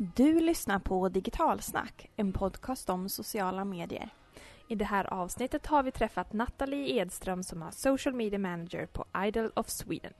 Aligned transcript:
Du 0.00 0.40
lyssnar 0.40 0.78
på 0.78 1.08
Digitalsnack, 1.08 2.10
en 2.16 2.32
podcast 2.32 2.90
om 2.90 3.08
sociala 3.08 3.64
medier. 3.64 4.10
I 4.68 4.74
det 4.74 4.84
här 4.84 5.12
avsnittet 5.12 5.66
har 5.66 5.82
vi 5.82 5.92
träffat 5.92 6.32
Nathalie 6.32 7.02
Edström 7.02 7.42
som 7.42 7.62
är 7.62 7.70
Social 7.70 8.14
Media 8.14 8.38
Manager 8.38 8.86
på 8.86 9.04
Idol 9.26 9.50
of 9.56 9.68
Sweden. 9.68 10.12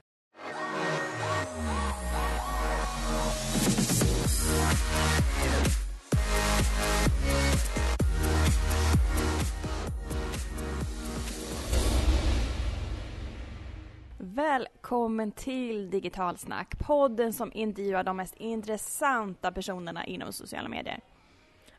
Välkommen 14.39 15.33
till 15.33 15.91
Digitalsnack, 15.91 16.79
podden 16.79 17.33
som 17.33 17.53
intervjuar 17.55 18.05
de 18.05 18.17
mest 18.17 18.35
intressanta 18.37 19.53
personerna 19.53 20.07
inom 20.07 20.33
sociala 20.33 20.69
medier. 20.69 21.01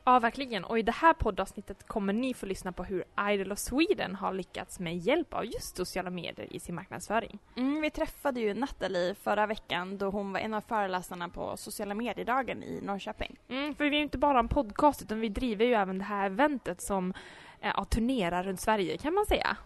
Ja, 0.04 0.20
verkligen. 0.20 0.64
Och 0.64 0.80
i 0.80 0.82
det 0.82 0.92
här 0.92 1.14
poddavsnittet 1.14 1.88
kommer 1.88 2.14
ni 2.14 2.34
få 2.34 2.46
lyssna 2.46 2.72
på 2.72 2.84
hur 2.84 3.04
Idol 3.32 3.52
of 3.52 3.60
Sweden 3.60 4.16
har 4.16 4.34
lyckats 4.34 4.80
med 4.80 4.98
hjälp 4.98 5.34
av 5.34 5.46
just 5.46 5.78
sociala 5.78 6.10
medier 6.10 6.54
i 6.54 6.60
sin 6.60 6.76
marknadsföring. 6.76 7.40
Mm, 7.58 7.82
vi 7.82 7.90
träffade 7.90 8.40
ju 8.40 8.54
Nathalie 8.54 9.16
förra 9.16 9.48
veckan 9.48 9.98
då 9.98 10.10
hon 10.10 10.34
var 10.34 10.40
en 10.40 10.54
av 10.54 10.62
föreläsarna 10.62 11.30
på 11.30 11.58
sociala 11.58 11.96
mediedagen 11.96 12.64
i 12.64 12.82
Norrköping. 12.82 13.38
Mm, 13.50 13.76
för 13.76 13.84
vi 13.84 13.90
är 13.90 13.96
ju 13.96 14.04
inte 14.04 14.18
bara 14.18 14.40
en 14.40 14.48
podcast 14.48 15.02
utan 15.02 15.20
vi 15.20 15.30
driver 15.30 15.66
ju 15.66 15.74
även 15.74 15.98
det 15.98 16.06
här 16.06 16.26
eventet 16.26 16.82
som 16.82 17.14
eh, 17.62 17.72
ja, 17.76 17.86
turnerar 17.86 18.44
runt 18.44 18.62
Sverige 18.62 18.98
kan 18.98 19.14
man 19.14 19.26
säga. 19.26 19.58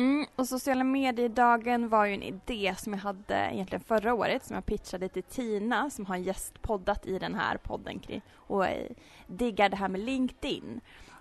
Mm, 0.00 0.26
och 0.36 0.48
sociala 0.48 0.84
mediedagen 0.84 1.88
var 1.88 2.04
ju 2.04 2.14
en 2.14 2.22
idé 2.22 2.74
som 2.78 2.92
jag 2.92 3.00
hade 3.00 3.34
egentligen 3.52 3.84
förra 3.84 4.14
året 4.14 4.44
som 4.44 4.54
jag 4.54 4.66
pitchade 4.66 5.08
till 5.08 5.22
Tina 5.22 5.90
som 5.90 6.06
har 6.06 6.16
gästpoddat 6.16 7.06
i 7.06 7.18
den 7.18 7.34
här 7.34 7.56
podden 7.56 7.98
kring 7.98 8.22
och 8.34 8.66
eh, 8.66 8.90
diggar 9.26 9.68
det 9.68 9.76
här 9.76 9.88
med 9.88 10.00
LinkedIn. 10.00 10.80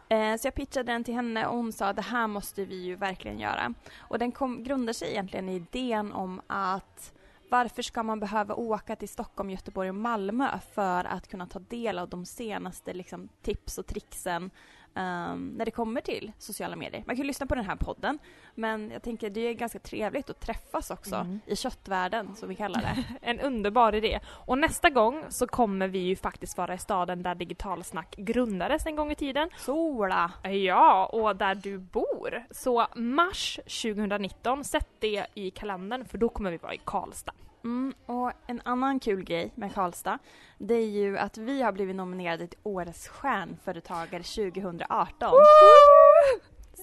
Eh, 0.10 0.36
så 0.36 0.48
jag 0.48 0.56
pitchade 0.56 0.92
den 0.92 1.04
till 1.04 1.14
henne 1.14 1.46
och 1.48 1.58
hon 1.58 1.74
sa 1.74 1.94
det 1.94 2.02
här 2.02 2.28
måste 2.28 2.66
vi 2.66 2.84
ju 2.84 2.96
verkligen 2.96 3.40
göra. 3.40 3.74
Och 3.98 4.20
den 4.20 4.32
kom, 4.32 4.64
grundar 4.64 4.94
sig 4.94 5.10
egentligen 5.10 5.50
i 5.50 5.56
idén 5.56 6.14
om 6.14 6.42
att 6.48 7.14
varför 7.50 7.82
ska 7.82 8.04
man 8.04 8.20
behöva 8.20 8.56
åka 8.56 8.96
till 8.96 9.10
Stockholm, 9.10 9.50
Göteborg 9.50 9.90
och 9.90 9.96
Malmö 9.96 10.60
för 10.74 11.06
att 11.06 11.28
kunna 11.28 11.48
ta 11.48 11.60
del 11.60 12.00
av 12.00 12.10
de 12.10 12.26
senaste 12.26 12.94
liksom, 12.94 13.30
tips 13.42 13.78
och 13.78 13.86
tricksen 13.86 14.52
um, 15.00 15.48
när 15.58 15.66
det 15.66 15.72
kommer 15.72 16.02
till 16.02 16.32
sociala 16.38 16.76
medier. 16.76 17.04
Man 17.08 17.16
kan 17.16 17.24
ju 17.24 17.28
lyssna 17.28 17.46
på 17.46 17.56
den 17.56 17.66
här 17.66 17.76
podden, 17.76 18.20
men 18.56 18.92
jag 18.92 19.04
tänker 19.04 19.30
det 19.30 19.42
är 19.42 19.54
ganska 19.54 19.80
trevligt 19.80 20.30
att 20.30 20.40
träffas 20.40 20.92
också 20.92 21.16
Mm. 21.16 21.40
i 21.46 21.56
köttvärlden, 21.56 22.36
som 22.36 22.50
vi 22.50 22.56
kallar 22.56 22.82
det. 22.82 23.04
En 23.22 23.40
underbar 23.40 23.96
idé. 23.96 24.20
Och 24.28 24.58
nästa 24.58 24.90
gång 24.90 25.24
så 25.30 25.48
kommer 25.48 25.88
vi 25.88 26.00
ju 26.00 26.16
faktiskt 26.16 26.58
vara 26.58 26.74
i 26.74 26.78
staden 26.78 27.24
där 27.24 27.36
Digitalsnack 27.36 28.16
grundades 28.16 28.86
en 28.86 28.96
gång 28.96 29.12
i 29.12 29.16
tiden. 29.16 29.50
Sola! 29.58 30.32
Ja, 30.44 31.06
och 31.06 31.36
där 31.36 31.56
du 31.56 31.78
bor. 31.78 32.44
Så 32.52 32.88
mars 32.96 33.60
2019, 33.66 34.64
sätt 34.64 34.88
det 35.00 35.26
i 35.34 35.52
kalendern 35.52 36.06
för 36.06 36.18
då 36.18 36.30
kommer 36.30 36.52
vi 36.52 36.58
vara 36.58 36.74
i 36.74 36.80
Karlstad. 36.86 37.34
Mm, 37.64 37.94
och 38.06 38.32
en 38.48 38.62
annan 38.66 39.00
kul 39.00 39.24
grej 39.24 39.52
med 39.56 39.74
Karlstad, 39.74 40.20
det 40.58 40.74
är 40.74 40.90
ju 40.90 41.18
att 41.18 41.38
vi 41.38 41.62
har 41.62 41.72
blivit 41.72 41.96
nominerade 41.96 42.48
till 42.48 42.60
Årets 42.64 43.08
stjärnföretagare 43.08 44.24
2018. 44.24 45.32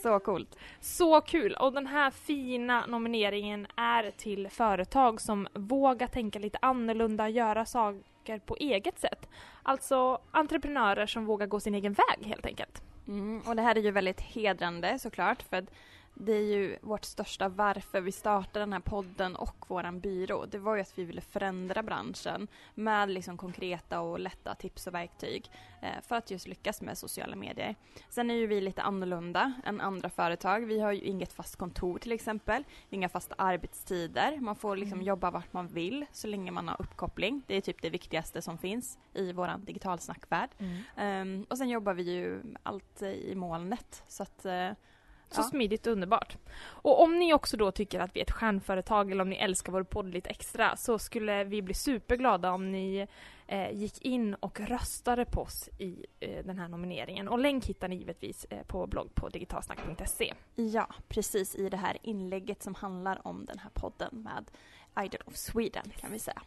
Så 0.02 0.18
coolt. 0.20 0.56
Så 0.80 1.20
kul! 1.20 1.54
Och 1.54 1.72
den 1.72 1.86
här 1.86 2.10
fina 2.10 2.86
nomineringen 2.86 3.66
är 3.76 4.10
till 4.10 4.48
företag 4.50 5.20
som 5.20 5.48
vågar 5.54 6.06
tänka 6.06 6.38
lite 6.38 6.58
annorlunda, 6.62 7.28
göra 7.28 7.64
saker 7.64 8.38
på 8.38 8.56
eget 8.56 8.98
sätt. 8.98 9.28
Alltså 9.62 10.18
entreprenörer 10.30 11.06
som 11.06 11.26
vågar 11.26 11.46
gå 11.46 11.60
sin 11.60 11.74
egen 11.74 11.92
väg 11.92 12.26
helt 12.26 12.46
enkelt. 12.46 12.82
Mm, 13.08 13.42
och 13.46 13.56
det 13.56 13.62
här 13.62 13.78
är 13.78 13.80
ju 13.80 13.90
väldigt 13.90 14.20
hedrande 14.20 14.98
såklart 14.98 15.42
för 15.42 15.56
att 15.56 15.70
det 16.18 16.32
är 16.32 16.42
ju 16.42 16.78
vårt 16.82 17.04
största 17.04 17.48
varför 17.48 18.00
vi 18.00 18.12
startade 18.12 18.58
den 18.58 18.72
här 18.72 18.80
podden 18.80 19.36
och 19.36 19.64
våran 19.68 20.00
byrå. 20.00 20.46
Det 20.46 20.58
var 20.58 20.74
ju 20.74 20.80
att 20.80 20.98
vi 20.98 21.04
ville 21.04 21.20
förändra 21.20 21.82
branschen 21.82 22.48
med 22.74 23.10
liksom 23.10 23.36
konkreta 23.36 24.00
och 24.00 24.20
lätta 24.20 24.54
tips 24.54 24.86
och 24.86 24.94
verktyg 24.94 25.50
eh, 25.82 26.02
för 26.02 26.16
att 26.16 26.30
just 26.30 26.48
lyckas 26.48 26.80
med 26.82 26.98
sociala 26.98 27.36
medier. 27.36 27.74
Sen 28.08 28.30
är 28.30 28.34
ju 28.34 28.46
vi 28.46 28.60
lite 28.60 28.82
annorlunda 28.82 29.52
än 29.64 29.80
andra 29.80 30.08
företag. 30.10 30.60
Vi 30.66 30.80
har 30.80 30.92
ju 30.92 31.00
inget 31.00 31.32
fast 31.32 31.56
kontor 31.56 31.98
till 31.98 32.12
exempel, 32.12 32.64
inga 32.90 33.08
fasta 33.08 33.34
arbetstider. 33.38 34.40
Man 34.40 34.56
får 34.56 34.76
liksom 34.76 34.98
Mm. 34.98 35.06
jobba 35.06 35.30
vart 35.30 35.52
man 35.52 35.68
vill 35.68 36.06
så 36.12 36.26
länge 36.26 36.50
man 36.50 36.68
har 36.68 36.76
uppkoppling. 36.82 37.42
Det 37.46 37.54
är 37.54 37.60
typ 37.60 37.82
det 37.82 37.90
viktigaste 37.90 38.42
som 38.42 38.58
finns 38.58 38.98
i 39.14 39.32
våran 39.32 39.64
digitalsnackvärld. 39.64 40.50
Ehm, 40.96 41.46
och 41.50 41.58
sen 41.58 41.68
jobbar 41.68 41.94
vi 41.94 42.02
ju 42.02 42.42
allt 42.62 43.02
i 43.02 43.34
molnet 43.34 44.02
så 44.08 44.22
att 44.22 44.44
eh, 44.44 44.70
Så 45.30 45.40
Ja. 45.40 45.44
smidigt 45.44 45.86
och 45.86 45.92
underbart. 45.92 46.36
Och 46.58 47.02
om 47.02 47.18
ni 47.18 47.34
också 47.34 47.56
då 47.56 47.70
tycker 47.70 48.00
att 48.00 48.16
vi 48.16 48.20
är 48.20 48.24
ett 48.24 48.30
stjärnföretag 48.30 49.10
eller 49.10 49.22
om 49.22 49.30
ni 49.30 49.36
älskar 49.36 49.72
vår 49.72 49.82
podd 49.82 50.14
lite 50.14 50.28
extra 50.30 50.76
så 50.76 50.98
skulle 50.98 51.44
vi 51.44 51.62
bli 51.62 51.74
superglada 51.74 52.52
om 52.52 52.72
ni 52.72 53.06
eh, 53.46 53.70
gick 53.72 54.02
in 54.04 54.34
och 54.34 54.60
röstade 54.60 55.24
på 55.24 55.40
oss 55.40 55.68
i 55.78 56.06
eh, 56.20 56.44
den 56.44 56.58
här 56.58 56.68
nomineringen. 56.68 57.28
Och 57.28 57.38
länk 57.38 57.66
hittar 57.66 57.88
ni 57.88 57.96
givetvis 57.96 58.44
eh, 58.50 58.62
på 58.66 58.86
blogg 58.86 59.14
på 59.14 59.28
digitalsnack.se. 59.28 60.34
ja, 60.54 60.88
precis 61.08 61.54
i 61.54 61.68
det 61.68 61.76
här 61.76 61.98
inlägget 62.02 62.62
som 62.62 62.74
handlar 62.74 63.26
om 63.26 63.44
den 63.46 63.58
här 63.58 63.70
podden 63.74 64.10
med 64.12 64.50
Idol 65.04 65.20
of 65.26 65.36
Sweden 65.36 65.92
kan 66.00 66.12
vi 66.12 66.18
säga. 66.18 66.42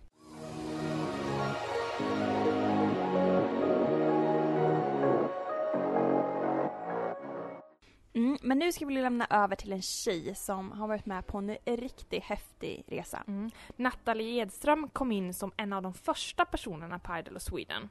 Mm, 8.14 8.38
men 8.42 8.60
nu 8.60 8.72
ska 8.72 8.86
vi 8.86 8.94
lämna 8.94 9.28
över 9.30 9.56
till 9.56 9.74
en 9.74 9.82
tjej 9.82 10.36
som 10.36 10.72
har 10.72 10.88
varit 10.88 11.06
med 11.06 11.28
på 11.28 11.38
en 11.38 11.58
riktigt 11.66 12.24
häftig 12.24 12.84
resa. 12.88 13.24
Mm. 13.28 13.52
Nathalie 13.76 14.42
Edström 14.42 14.90
kom 14.90 15.12
in 15.12 15.34
som 15.34 15.52
en 15.58 15.74
av 15.74 15.84
de 15.84 15.94
första 15.94 16.46
personerna 16.46 17.00
på 17.00 17.18
Idol 17.18 17.36
of 17.36 17.42
Sweden. 17.42 17.90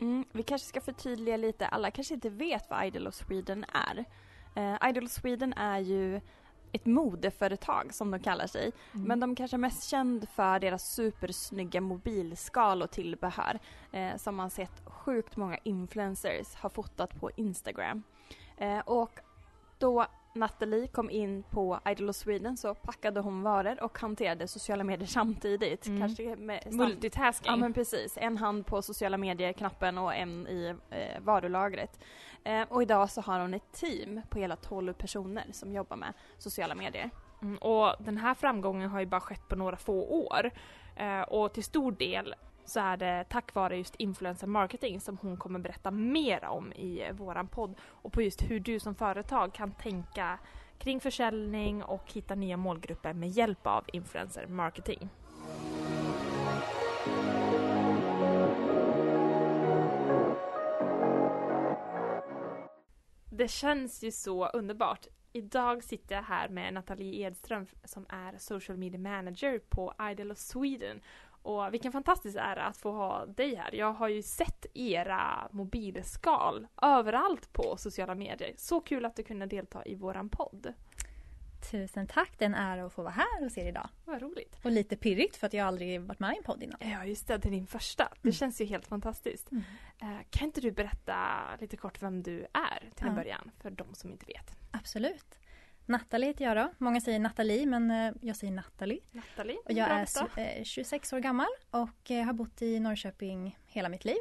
Mm, 0.00 0.24
vi 0.32 0.42
kanske 0.42 0.68
ska 0.68 0.80
förtydliga 0.80 1.36
lite, 1.36 1.66
alla 1.66 1.90
kanske 1.90 2.14
inte 2.14 2.30
vet 2.30 2.70
vad 2.70 2.84
Idol 2.84 3.06
of 3.06 3.14
Sweden 3.14 3.64
är. 3.68 4.04
Eh, 4.56 4.88
Idol 4.88 5.04
of 5.04 5.10
Sweden 5.10 5.52
är 5.52 5.78
ju 5.78 6.20
ett 6.72 6.86
modeföretag 6.86 7.94
som 7.94 8.10
de 8.10 8.20
kallar 8.20 8.46
sig. 8.46 8.72
Men 8.92 9.20
de 9.20 9.36
kanske 9.36 9.56
är 9.56 9.58
mest 9.58 9.88
känd 9.88 10.28
för 10.28 10.58
deras 10.58 10.94
supersnygga 10.94 11.80
mobilskal 11.80 12.82
och 12.82 12.90
tillbehör. 12.90 13.58
Eh, 13.92 14.16
som 14.16 14.36
man 14.36 14.50
sett 14.50 14.82
sjukt 14.84 15.36
många 15.36 15.58
influencers 15.64 16.54
har 16.54 16.70
fotat 16.70 17.20
på 17.20 17.30
Instagram. 17.36 18.02
Eh, 18.56 18.78
och 18.78 19.20
då 19.80 20.06
Natalie 20.34 20.86
kom 20.86 21.10
in 21.10 21.42
på 21.42 21.80
Idol 21.88 22.08
of 22.08 22.16
Sweden 22.16 22.56
så 22.56 22.74
packade 22.74 23.20
hon 23.20 23.42
varor 23.42 23.82
och 23.82 23.98
hanterade 23.98 24.48
sociala 24.48 24.84
medier 24.84 25.06
samtidigt. 25.08 25.86
Mm. 25.86 26.00
Kanske 26.00 26.36
med 26.36 26.62
sam- 26.62 26.76
Multitasking. 26.76 27.50
Ja 27.52 27.56
men 27.56 27.72
precis, 27.72 28.18
en 28.20 28.36
hand 28.36 28.66
på 28.66 28.82
sociala 28.82 29.16
medier-knappen 29.16 29.98
och 29.98 30.14
en 30.14 30.46
i 30.46 30.74
eh, 30.90 31.20
varulagret. 31.22 31.98
Eh, 32.44 32.62
och 32.68 32.82
idag 32.82 33.10
så 33.10 33.20
har 33.20 33.40
hon 33.40 33.54
ett 33.54 33.72
team 33.72 34.20
på 34.30 34.38
hela 34.38 34.56
12 34.56 34.92
personer 34.92 35.44
som 35.52 35.72
jobbar 35.72 35.96
med 35.96 36.12
sociala 36.38 36.74
medier. 36.74 37.10
Mm, 37.42 37.56
och 37.58 37.94
den 37.98 38.16
här 38.18 38.34
framgången 38.34 38.90
har 38.90 39.00
ju 39.00 39.06
bara 39.06 39.20
skett 39.20 39.48
på 39.48 39.56
några 39.56 39.76
få 39.76 40.26
år. 40.26 40.50
Eh, 40.96 41.20
och 41.22 41.52
till 41.52 41.64
stor 41.64 41.92
del 41.92 42.34
så 42.64 42.80
är 42.80 42.96
det 42.96 43.24
tack 43.28 43.54
vare 43.54 43.76
just 43.76 43.94
influencer 43.94 44.46
marketing 44.46 45.00
som 45.00 45.16
hon 45.16 45.36
kommer 45.36 45.58
berätta 45.58 45.90
mer 45.90 46.44
om 46.44 46.72
i 46.72 47.02
eh, 47.02 47.12
våran 47.12 47.48
podd. 47.48 47.74
Och 47.82 48.12
på 48.12 48.22
just 48.22 48.42
hur 48.42 48.60
du 48.60 48.80
som 48.80 48.94
företag 48.94 49.54
kan 49.54 49.72
tänka 49.72 50.38
kring 50.78 51.00
försäljning 51.00 51.82
och 51.82 52.12
hitta 52.12 52.34
nya 52.34 52.56
målgrupper 52.56 53.12
med 53.12 53.28
hjälp 53.28 53.66
av 53.66 53.84
influencer 53.92 54.46
marketing. 54.46 55.08
Det 63.30 63.48
känns 63.48 64.02
ju 64.02 64.10
så 64.10 64.48
underbart. 64.48 65.06
Idag 65.32 65.84
sitter 65.84 66.14
jag 66.14 66.22
här 66.22 66.48
med 66.48 66.74
Nathalie 66.74 67.26
Edström 67.26 67.66
som 67.84 68.06
är 68.08 68.38
social 68.38 68.78
media 68.78 69.00
manager 69.00 69.58
på 69.58 69.94
Idol 70.10 70.30
of 70.30 70.38
Sweden. 70.38 71.00
Och 71.42 71.74
vilken 71.74 71.92
fantastisk 71.92 72.36
ära 72.40 72.64
att 72.66 72.76
få 72.76 72.92
ha 72.92 73.26
dig 73.26 73.54
här. 73.54 73.74
Jag 73.74 73.92
har 73.92 74.08
ju 74.08 74.22
sett 74.22 74.66
era 74.74 75.48
mobilskal 75.52 76.66
överallt 76.82 77.52
på 77.52 77.76
sociala 77.76 78.14
medier. 78.14 78.54
Så 78.56 78.80
kul 78.80 79.04
att 79.04 79.16
du 79.16 79.22
kunde 79.22 79.46
delta 79.46 79.84
i 79.84 79.94
våran 79.94 80.28
podd. 80.28 80.72
Tusen 81.70 82.06
tack, 82.06 82.32
det 82.38 82.44
är 82.44 82.46
en 82.46 82.54
ära 82.54 82.84
att 82.86 82.92
få 82.92 83.02
vara 83.02 83.12
här 83.12 83.42
hos 83.42 83.58
er 83.58 83.66
idag. 83.68 83.88
Vad 84.04 84.22
roligt. 84.22 84.58
Och 84.64 84.70
lite 84.70 84.96
pirrigt 84.96 85.36
för 85.36 85.46
att 85.46 85.52
jag 85.52 85.66
aldrig 85.66 86.00
varit 86.00 86.20
med 86.20 86.34
i 86.34 86.36
en 86.36 86.42
podd 86.44 86.62
innan. 86.62 86.78
Ja, 86.80 87.04
just 87.04 87.26
det. 87.28 87.36
Det 87.38 87.48
är 87.48 87.50
din 87.52 87.66
första. 87.66 88.08
Det 88.22 88.28
Mm. 88.28 88.32
känns 88.32 88.60
ju 88.60 88.64
helt 88.64 88.86
fantastiskt. 88.86 89.50
Mm. 89.52 89.62
Eh, 90.02 90.18
kan 90.30 90.46
inte 90.46 90.60
du 90.60 90.70
berätta 90.70 91.16
lite 91.60 91.76
kort 91.76 92.02
vem 92.02 92.22
du 92.22 92.40
är 92.52 92.90
till 92.94 93.06
en 93.06 93.12
Ja. 93.12 93.16
början? 93.22 93.50
För 93.62 93.70
de 93.70 93.94
som 93.94 94.10
inte 94.10 94.26
vet. 94.26 94.56
Absolut. 94.70 95.38
Nathalie 95.90 96.26
heter 96.28 96.44
jag 96.44 96.56
då. 96.56 96.70
Många 96.78 97.00
säger 97.00 97.18
Nathalie 97.18 97.66
men 97.66 97.90
eh, 97.90 98.12
jag 98.22 98.36
säger 98.36 98.52
Nathalie. 98.52 99.00
Nathalie, 99.10 99.56
Och 99.64 99.72
jag 99.72 99.88
är 99.90 100.00
detta. 100.00 100.26
s- 100.36 100.38
eh, 100.58 100.64
26 100.64 101.12
år 101.12 101.18
gammal 101.18 101.46
och 101.70 102.10
eh, 102.10 102.24
har 102.24 102.32
bott 102.32 102.62
i 102.62 102.80
Norrköping 102.80 103.58
hela 103.66 103.88
mitt 103.88 104.04
liv. 104.04 104.18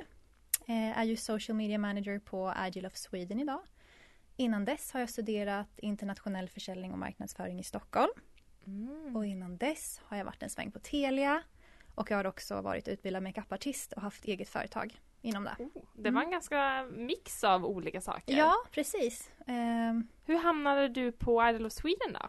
Eh, 0.68 0.98
är 1.00 1.04
ju 1.04 1.16
social 1.16 1.56
media 1.58 1.78
manager 1.78 2.20
på 2.20 2.54
Agile 2.56 2.88
of 2.88 2.96
Sweden 2.98 3.40
idag. 3.40 3.62
Innan 4.36 4.66
dess 4.66 4.92
har 4.92 5.00
jag 5.00 5.10
studerat 5.10 5.80
internationell 5.80 6.50
försäljning 6.50 6.92
och 6.92 6.98
marknadsföring 7.00 7.60
i 7.60 7.64
Stockholm. 7.64 8.12
Mm. 8.68 9.16
Och 9.16 9.26
innan 9.26 9.58
dess 9.58 10.02
har 10.06 10.18
jag 10.18 10.26
varit 10.26 10.44
en 10.44 10.50
sväng 10.50 10.72
på 10.72 10.80
Telia. 10.80 11.42
Och 11.96 12.12
jag 12.12 12.18
har 12.18 12.28
också 12.28 12.62
varit 12.62 12.88
utbildad 12.88 13.24
makeupartist 13.24 13.94
och 13.94 14.02
haft 14.02 14.26
eget 14.26 14.50
företag 14.50 15.00
inom 15.22 15.44
det. 15.44 15.56
Oh, 15.64 15.84
det 15.94 16.10
var 16.12 16.22
en 16.22 16.32
ganska 16.32 16.86
mix 16.92 17.44
av 17.44 17.66
olika 17.66 18.02
saker. 18.02 18.38
Ja, 18.38 18.56
precis. 18.72 19.32
Ehm, 19.48 20.08
Hur 20.26 20.38
hamnade 20.38 20.88
du 20.88 21.12
på 21.12 21.48
Idol 21.50 21.66
of 21.66 21.74
Sweden 21.74 22.14
då? 22.14 22.28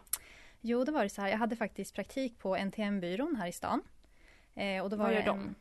jo, 0.61 0.83
det 0.83 0.91
var 0.91 1.03
det 1.03 1.09
så 1.09 1.21
här. 1.21 1.29
Jag 1.29 1.37
hade 1.37 1.55
faktiskt 1.55 1.95
praktik 1.95 2.39
på 2.39 2.55
NTM-byrån 2.55 3.35
här 3.35 3.47
i 3.47 3.51
stan. 3.51 3.81
Eh, 4.55 4.83
och 4.83 4.89
då 4.89 4.95
var 4.95 5.05
Vad 5.05 5.13
gör 5.13 5.19
det 5.21 5.25
de? 5.27 5.39
en- 5.39 5.55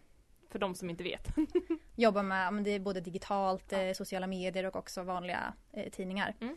För 0.50 0.58
de 0.58 0.74
som 0.74 0.90
inte 0.90 1.02
vet. 1.04 1.28
jobbar 1.96 2.22
med 2.22 2.46
ja, 2.46 2.50
men 2.50 2.64
det 2.64 2.70
är 2.70 2.80
både 2.80 3.00
digitalt, 3.00 3.72
eh, 3.72 3.92
sociala 3.92 4.26
medier 4.26 4.66
och 4.66 4.76
också 4.76 5.02
vanliga 5.02 5.52
eh, 5.72 5.90
tidningar. 5.90 6.34
Mm. 6.40 6.56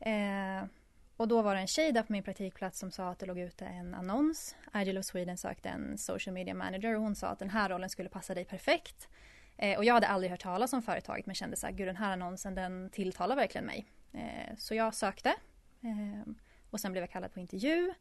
Eh, 0.00 0.68
och 1.16 1.28
då 1.28 1.42
var 1.42 1.54
det 1.54 1.60
en 1.60 1.66
tjej 1.66 1.92
där 1.92 2.02
på 2.02 2.12
min 2.12 2.22
praktikplats 2.22 2.78
som 2.78 2.90
sa 2.90 3.08
att 3.08 3.18
det 3.18 3.26
låg 3.26 3.38
ute 3.38 3.64
en 3.66 3.94
annons. 3.94 4.56
Agile 4.72 5.00
of 5.00 5.06
Sweden 5.06 5.36
sökte 5.36 5.68
en 5.68 5.98
social 5.98 6.34
media 6.34 6.54
manager 6.54 6.94
och 6.96 7.02
hon 7.02 7.14
sa 7.16 7.26
att 7.26 7.38
den 7.38 7.50
här 7.50 7.68
rollen 7.68 7.90
skulle 7.90 8.08
passa 8.08 8.34
dig 8.34 8.44
perfekt. 8.44 9.08
Eh, 9.62 9.78
och 9.78 9.84
jag 9.84 9.94
hade 9.94 10.06
aldrig 10.06 10.30
hört 10.30 10.42
talas 10.42 10.72
om 10.72 10.82
företaget 10.82 11.26
men 11.26 11.34
kände 11.34 11.56
så 11.56 11.66
här, 11.66 11.74
gud 11.74 11.88
den 11.88 11.96
här 11.96 12.12
annonsen 12.12 12.54
den 12.54 12.90
tilltalar 12.90 13.36
verkligen 13.36 13.66
mig. 13.66 13.86
Eh, 14.12 14.56
så 14.58 14.74
jag 14.74 14.94
sökte. 14.94 15.28
Eh, 15.80 16.32
och 16.70 16.80
sen 16.80 16.92
blev 16.92 17.02
jag 17.02 17.10
kallad 17.10 17.34
på 17.34 17.40
intervju. 17.40 17.94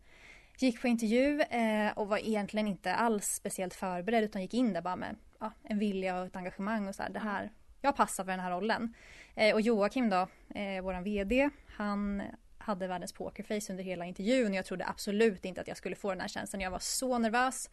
Gick 0.58 0.82
på 0.82 0.88
intervju 0.88 1.42
eh, 1.42 1.92
och 1.98 2.08
var 2.08 2.18
egentligen 2.18 2.68
inte 2.68 2.94
alls 2.94 3.26
speciellt 3.28 3.74
förberedd 3.74 4.24
utan 4.24 4.42
gick 4.42 4.54
in 4.54 4.74
där 4.74 4.82
bara 4.82 4.96
med 4.96 5.16
ja, 5.40 5.52
en 5.64 5.80
vilja 5.80 6.20
och 6.20 6.26
ett 6.26 6.36
engagemang 6.36 6.88
och 6.88 6.96
så 6.96 7.04
här, 7.04 7.10
det 7.10 7.20
här, 7.20 7.52
jag 7.82 7.96
passar 7.96 8.24
för 8.24 8.32
den 8.32 8.40
här 8.40 8.52
rollen. 8.52 8.94
Eh, 9.36 9.54
och 9.54 9.62
Joakim 9.62 10.10
då, 10.10 10.28
eh, 10.56 10.82
våran 10.82 11.04
VD, 11.04 11.50
han 11.68 12.22
hade 12.58 12.88
världens 12.88 13.14
pokerface 13.14 13.74
under 13.74 13.84
hela 13.84 14.06
intervjun 14.06 14.52
och 14.52 14.56
jag 14.56 14.66
trodde 14.66 14.86
absolut 14.86 15.46
inte 15.46 15.62
att 15.62 15.68
jag 15.68 15.78
skulle 15.78 15.96
få 15.96 16.10
den 16.10 16.22
här 16.22 16.28
tjänsten. 16.28 16.62
Jag 16.62 16.72
var 16.72 16.80
så 16.80 17.18
nervös. 17.18 17.70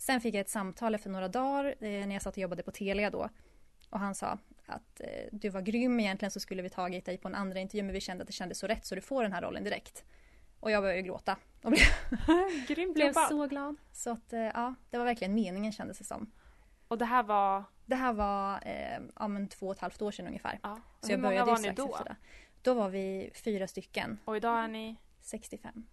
Sen 0.00 0.20
fick 0.20 0.34
jag 0.34 0.40
ett 0.40 0.48
samtal 0.48 0.94
efter 0.94 1.10
några 1.10 1.28
dagar 1.28 1.64
eh, 1.64 2.06
när 2.06 2.12
jag 2.12 2.22
satt 2.22 2.34
och 2.34 2.38
jobbade 2.38 2.62
på 2.62 2.70
Telia 2.70 3.10
då. 3.10 3.28
Och 3.90 3.98
han 4.00 4.14
sa 4.14 4.38
att 4.66 5.00
eh, 5.00 5.06
du 5.32 5.48
var 5.48 5.60
grym, 5.60 6.00
egentligen 6.00 6.30
så 6.30 6.40
skulle 6.40 6.62
vi 6.62 6.70
tagit 6.70 7.04
dig 7.04 7.18
på 7.18 7.28
en 7.28 7.34
andra 7.34 7.60
intervju 7.60 7.82
men 7.82 7.92
vi 7.92 8.00
kände 8.00 8.22
att 8.22 8.26
det 8.26 8.32
kändes 8.32 8.58
så 8.58 8.66
rätt 8.66 8.86
så 8.86 8.94
du 8.94 9.00
får 9.00 9.22
den 9.22 9.32
här 9.32 9.42
rollen 9.42 9.64
direkt. 9.64 10.04
Och 10.60 10.70
jag 10.70 10.82
började 10.82 11.02
gråta 11.02 11.36
och 11.62 11.70
blev, 11.70 11.82
Grymt 12.68 12.94
blev 12.94 13.12
så 13.12 13.46
glad. 13.46 13.76
Så 13.92 14.10
att 14.10 14.32
eh, 14.32 14.40
ja, 14.40 14.74
det 14.90 14.98
var 14.98 15.04
verkligen 15.04 15.34
meningen 15.34 15.72
kändes 15.72 15.98
det 15.98 16.04
som. 16.04 16.32
Och 16.88 16.98
det 16.98 17.04
här 17.04 17.22
var... 17.22 17.64
Det 17.86 17.96
här 17.96 18.12
var 18.12 18.60
eh, 18.66 19.00
ja, 19.16 19.28
men 19.28 19.48
två 19.48 19.66
och 19.66 19.72
ett 19.72 19.80
halvt 19.80 20.02
år 20.02 20.10
sedan 20.10 20.26
ungefär. 20.26 20.58
Ja. 20.62 20.80
Så 21.00 21.06
Hur 21.06 21.12
jag 21.12 21.20
många 21.20 21.30
började 21.30 21.50
var 21.50 21.58
ni 21.58 21.72
då? 21.72 21.98
Då 22.62 22.74
var 22.74 22.88
vi 22.88 23.30
fyra 23.34 23.66
stycken, 23.66 24.18
Och 24.24 24.36
idag 24.36 24.58
är 24.58 24.68
ni 24.68 24.96
65. 25.20 25.86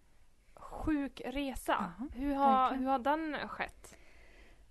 Sjuk 0.77 1.21
resa. 1.25 1.94
Ja, 2.00 2.07
hur, 2.15 2.33
har, 2.33 2.62
verkligen. 2.62 2.83
hur 2.83 2.91
har 2.91 3.00
den 3.00 3.47
skett? 3.47 3.97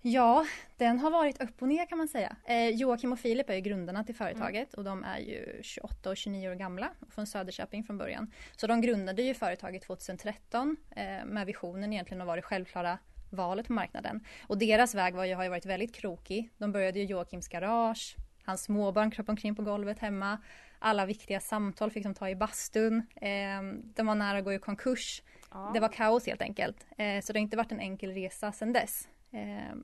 Ja, 0.08 0.46
den 0.76 0.98
har 0.98 1.10
varit 1.10 1.42
upp 1.42 1.62
och 1.62 1.68
ner 1.68 1.86
kan 1.86 1.98
man 1.98 2.08
säga. 2.08 2.36
Eh, 2.44 2.68
Joakim 2.68 3.12
och 3.12 3.18
Filip 3.18 3.50
är 3.50 3.54
ju 3.54 3.60
grundarna 3.60 4.04
till 4.04 4.14
företaget 4.14 4.74
och 4.74 4.84
de 4.84 5.04
är 5.04 5.18
ju 5.18 5.60
28 5.62 6.10
och 6.10 6.16
29 6.16 6.50
år 6.50 6.54
gamla 6.54 6.90
och 7.00 7.12
från 7.12 7.26
Söderköping 7.26 7.84
från 7.84 7.98
början. 7.98 8.32
Så 8.56 8.66
de 8.66 8.80
grundade 8.80 9.22
ju 9.22 9.34
företaget 9.34 9.82
2013 9.82 10.76
eh, 10.90 11.24
med 11.24 11.46
visionen 11.46 11.92
egentligen 11.92 12.20
att 12.20 12.26
vara 12.26 12.36
det 12.36 12.42
självklara 12.42 12.98
valet 13.30 13.66
på 13.66 13.72
marknaden. 13.72 14.24
Och 14.46 14.58
deras 14.58 14.94
väg 14.94 15.14
var 15.14 15.24
ju, 15.24 15.34
har 15.34 15.42
ju 15.42 15.48
varit 15.48 15.66
väldigt 15.66 15.94
krokig. 15.94 16.50
De 16.58 16.72
började 16.72 16.98
ju 16.98 17.04
Joakims 17.04 17.48
garage, 17.48 18.16
hans 18.44 18.62
småbarn 18.62 19.10
kröp 19.10 19.28
omkring 19.28 19.54
på 19.54 19.62
golvet 19.62 19.98
hemma. 19.98 20.38
Alla 20.78 21.06
viktiga 21.06 21.40
samtal 21.40 21.90
fick 21.90 22.02
de 22.02 22.14
ta 22.14 22.28
i 22.28 22.36
bastun. 22.36 23.02
Eh, 23.16 23.62
de 23.94 24.06
var 24.06 24.14
nära 24.14 24.38
att 24.38 24.44
gå 24.44 24.52
i 24.52 24.58
konkurs. 24.58 25.22
Ja. 25.50 25.70
Det 25.74 25.80
var 25.80 25.88
kaos 25.88 26.26
helt 26.26 26.42
enkelt. 26.42 26.86
Eh, 26.98 27.20
så 27.20 27.32
det 27.32 27.38
har 27.38 27.42
inte 27.42 27.56
varit 27.56 27.72
en 27.72 27.80
enkel 27.80 28.10
resa 28.10 28.52
sedan 28.52 28.72
dess. 28.72 29.08
Eh, 29.30 29.76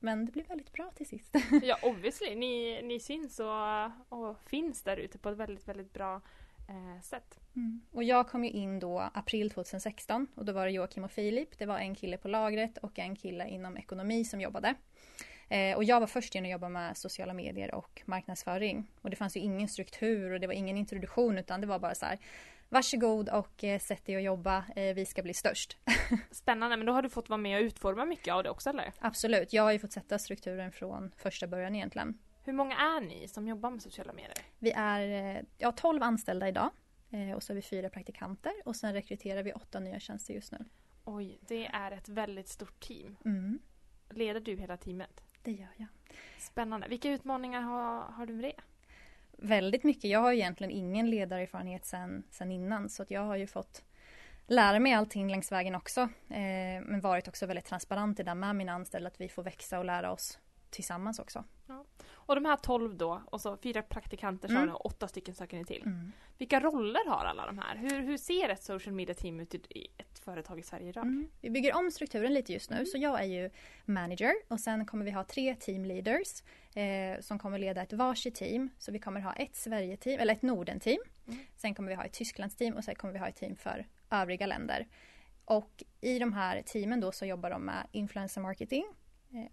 men 0.00 0.26
det 0.26 0.32
blev 0.32 0.48
väldigt 0.48 0.72
bra 0.72 0.90
till 0.96 1.08
sist. 1.08 1.36
Ja, 1.62 1.78
obviously. 1.82 2.34
Ni, 2.34 2.82
ni 2.82 3.00
syns 3.00 3.40
och, 3.40 4.18
och 4.18 4.36
finns 4.46 4.82
där 4.82 4.96
ute 4.96 5.18
på 5.18 5.28
ett 5.28 5.36
väldigt, 5.36 5.68
väldigt 5.68 5.92
bra 5.92 6.20
eh, 6.68 7.02
sätt. 7.02 7.40
Mm. 7.56 7.80
Och 7.92 8.04
jag 8.04 8.28
kom 8.28 8.44
ju 8.44 8.50
in 8.50 8.78
då 8.80 9.10
april 9.14 9.50
2016 9.50 10.26
och 10.34 10.44
då 10.44 10.52
var 10.52 10.66
det 10.66 10.72
Joakim 10.72 11.04
och 11.04 11.10
Filip. 11.10 11.58
Det 11.58 11.66
var 11.66 11.78
en 11.78 11.94
kille 11.94 12.16
på 12.16 12.28
lagret 12.28 12.78
och 12.78 12.98
en 12.98 13.16
kille 13.16 13.48
inom 13.48 13.76
ekonomi 13.76 14.24
som 14.24 14.40
jobbade. 14.40 14.74
Eh, 15.50 15.76
och 15.76 15.84
jag 15.84 16.00
var 16.00 16.06
först 16.06 16.34
in 16.34 16.44
och 16.44 16.50
jobbade 16.50 16.72
med 16.72 16.96
sociala 16.96 17.32
medier 17.32 17.74
och 17.74 18.02
marknadsföring. 18.04 18.90
Och 19.02 19.10
det 19.10 19.16
fanns 19.16 19.36
ju 19.36 19.40
ingen 19.40 19.68
struktur 19.68 20.32
och 20.32 20.40
det 20.40 20.46
var 20.46 20.54
ingen 20.54 20.76
introduktion 20.76 21.38
utan 21.38 21.60
det 21.60 21.66
var 21.66 21.78
bara 21.78 21.94
så 21.94 22.06
här 22.06 22.18
Varsågod 22.72 23.28
och 23.28 23.64
eh, 23.64 23.78
sätt 23.78 24.06
dig 24.06 24.16
och 24.16 24.22
jobba, 24.22 24.64
eh, 24.76 24.94
vi 24.94 25.06
ska 25.06 25.22
bli 25.22 25.34
störst. 25.34 25.76
Spännande, 26.30 26.76
men 26.76 26.86
då 26.86 26.92
har 26.92 27.02
du 27.02 27.08
fått 27.08 27.28
vara 27.28 27.38
med 27.38 27.58
och 27.58 27.64
utforma 27.64 28.04
mycket 28.04 28.34
av 28.34 28.42
det 28.42 28.50
också 28.50 28.70
eller? 28.70 28.92
Absolut, 28.98 29.52
jag 29.52 29.62
har 29.62 29.72
ju 29.72 29.78
fått 29.78 29.92
sätta 29.92 30.18
strukturen 30.18 30.72
från 30.72 31.10
första 31.16 31.46
början 31.46 31.74
egentligen. 31.74 32.18
Hur 32.44 32.52
många 32.52 32.76
är 32.76 33.00
ni 33.00 33.28
som 33.28 33.48
jobbar 33.48 33.70
med 33.70 33.82
sociala 33.82 34.12
medier? 34.12 34.38
Vi 34.58 34.72
är 34.76 35.36
eh, 35.36 35.42
ja, 35.58 35.72
12 35.72 36.02
anställda 36.02 36.48
idag 36.48 36.70
eh, 37.10 37.32
och 37.32 37.42
så 37.42 37.52
har 37.52 37.54
vi 37.54 37.62
fyra 37.62 37.90
praktikanter 37.90 38.52
och 38.64 38.76
sen 38.76 38.92
rekryterar 38.92 39.42
vi 39.42 39.52
åtta 39.52 39.80
nya 39.80 40.00
tjänster 40.00 40.34
just 40.34 40.52
nu. 40.52 40.64
Oj, 41.04 41.38
det 41.40 41.66
är 41.66 41.92
ett 41.92 42.08
väldigt 42.08 42.48
stort 42.48 42.80
team. 42.80 43.16
Mm, 43.24 43.58
Leder 44.10 44.40
du 44.40 44.56
hela 44.56 44.76
teamet? 44.76 45.22
Det 45.42 45.52
gör 45.52 45.74
jag. 45.76 45.88
Spännande. 46.38 46.88
Vilka 46.88 47.10
utmaningar 47.10 47.60
har, 47.60 48.00
har 48.00 48.26
du 48.26 48.32
med 48.32 48.44
det? 48.44 48.62
Väldigt 49.36 49.84
mycket. 49.84 50.10
Jag 50.10 50.20
har 50.20 50.32
egentligen 50.32 50.70
ingen 50.70 51.10
ledarerfarenhet 51.10 51.86
sen, 51.86 52.22
sen 52.30 52.52
innan 52.52 52.88
så 52.88 53.02
att 53.02 53.10
jag 53.10 53.20
har 53.20 53.36
ju 53.36 53.46
fått 53.46 53.84
lära 54.46 54.78
mig 54.78 54.92
allting 54.92 55.30
längs 55.30 55.52
vägen 55.52 55.74
också. 55.74 56.00
Eh, 56.28 56.82
men 56.82 57.00
varit 57.00 57.28
också 57.28 57.46
väldigt 57.46 57.64
transparent 57.64 58.20
i 58.20 58.22
det 58.22 58.34
med 58.34 58.56
mina 58.56 58.72
anställda 58.72 59.08
att 59.08 59.20
vi 59.20 59.28
får 59.28 59.42
växa 59.42 59.78
och 59.78 59.84
lära 59.84 60.12
oss 60.12 60.38
tillsammans 60.70 61.18
också. 61.18 61.44
Och 62.12 62.34
de 62.34 62.44
här 62.44 62.56
12 62.56 62.96
då, 62.96 63.22
och 63.26 63.40
så 63.40 63.56
fyra 63.56 63.82
praktikanter 63.82 64.48
så 64.48 64.54
Mm. 64.54 64.66
ni 64.66 64.72
åtta 64.72 65.08
stycken 65.08 65.34
söker 65.34 65.56
ni 65.56 65.64
till. 65.64 65.82
Vilka 66.38 66.60
roller 66.60 67.08
har 67.08 67.24
alla 67.24 67.46
de 67.46 67.58
här? 67.58 67.76
Hur, 67.76 68.00
hur 68.02 68.16
ser 68.16 68.48
ett 68.48 68.62
social 68.62 68.94
media 68.94 69.14
team 69.14 69.40
ut 69.40 69.54
i 69.54 69.88
ett 69.96 70.18
företag 70.18 70.58
i 70.58 70.62
Sverige 70.62 70.88
idag? 70.88 71.04
Mm. 71.04 71.28
Vi 71.40 71.50
bygger 71.50 71.74
om 71.76 71.90
strukturen 71.90 72.34
lite 72.34 72.52
just 72.52 72.70
nu 72.70 72.86
så 72.86 72.98
jag 72.98 73.20
är 73.20 73.24
ju 73.24 73.50
manager 73.84 74.32
och 74.48 74.60
sen 74.60 74.86
kommer 74.86 75.04
vi 75.04 75.10
ha 75.10 75.24
tre 75.24 75.54
team 75.54 75.84
leaders 75.84 76.42
eh, 76.74 77.20
som 77.20 77.38
kommer 77.38 77.58
leda 77.58 77.82
ett 77.82 77.92
varsitt 77.92 78.34
team. 78.34 78.68
Så 78.78 78.92
vi 78.92 78.98
kommer 78.98 79.20
ha 79.20 79.32
ett 79.32 79.56
Sverige-team, 79.56 80.20
eller 80.20 80.32
ett 80.34 80.42
Norden-team. 80.42 81.00
Mm. 81.26 81.38
Sen 81.56 81.74
kommer 81.74 81.88
vi 81.88 81.94
ha 81.94 82.04
ett 82.04 82.12
Tysklands-team 82.12 82.74
och 82.74 82.84
sen 82.84 82.94
kommer 82.94 83.12
vi 83.12 83.18
ha 83.18 83.28
ett 83.28 83.36
team 83.36 83.56
för 83.56 83.86
övriga 84.10 84.46
länder. 84.46 84.86
Och 85.44 85.82
i 86.00 86.18
de 86.18 86.32
här 86.32 86.62
teamen 86.62 87.00
då 87.00 87.12
så 87.12 87.26
jobbar 87.26 87.50
de 87.50 87.62
med 87.64 87.86
influencer 87.92 88.40
marketing 88.40 88.84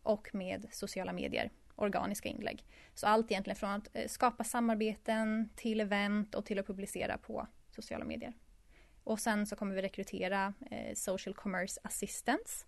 och 0.03 0.35
med 0.35 0.67
sociala 0.71 1.13
medier, 1.13 1.49
organiska 1.75 2.29
inlägg. 2.29 2.65
Så 2.93 3.07
allt 3.07 3.31
egentligen 3.31 3.55
från 3.55 3.69
att 3.69 3.89
eh, 3.93 4.07
skapa 4.07 4.43
samarbeten 4.43 5.49
till 5.55 5.81
event 5.81 6.35
och 6.35 6.45
till 6.45 6.59
att 6.59 6.67
publicera 6.67 7.17
på 7.17 7.47
sociala 7.69 8.05
medier. 8.05 8.33
Och 9.03 9.19
sen 9.19 9.45
så 9.45 9.55
kommer 9.55 9.75
vi 9.75 9.81
rekrytera 9.81 10.53
eh, 10.71 10.95
social 10.95 11.35
commerce 11.35 11.79
assistants. 11.83 12.65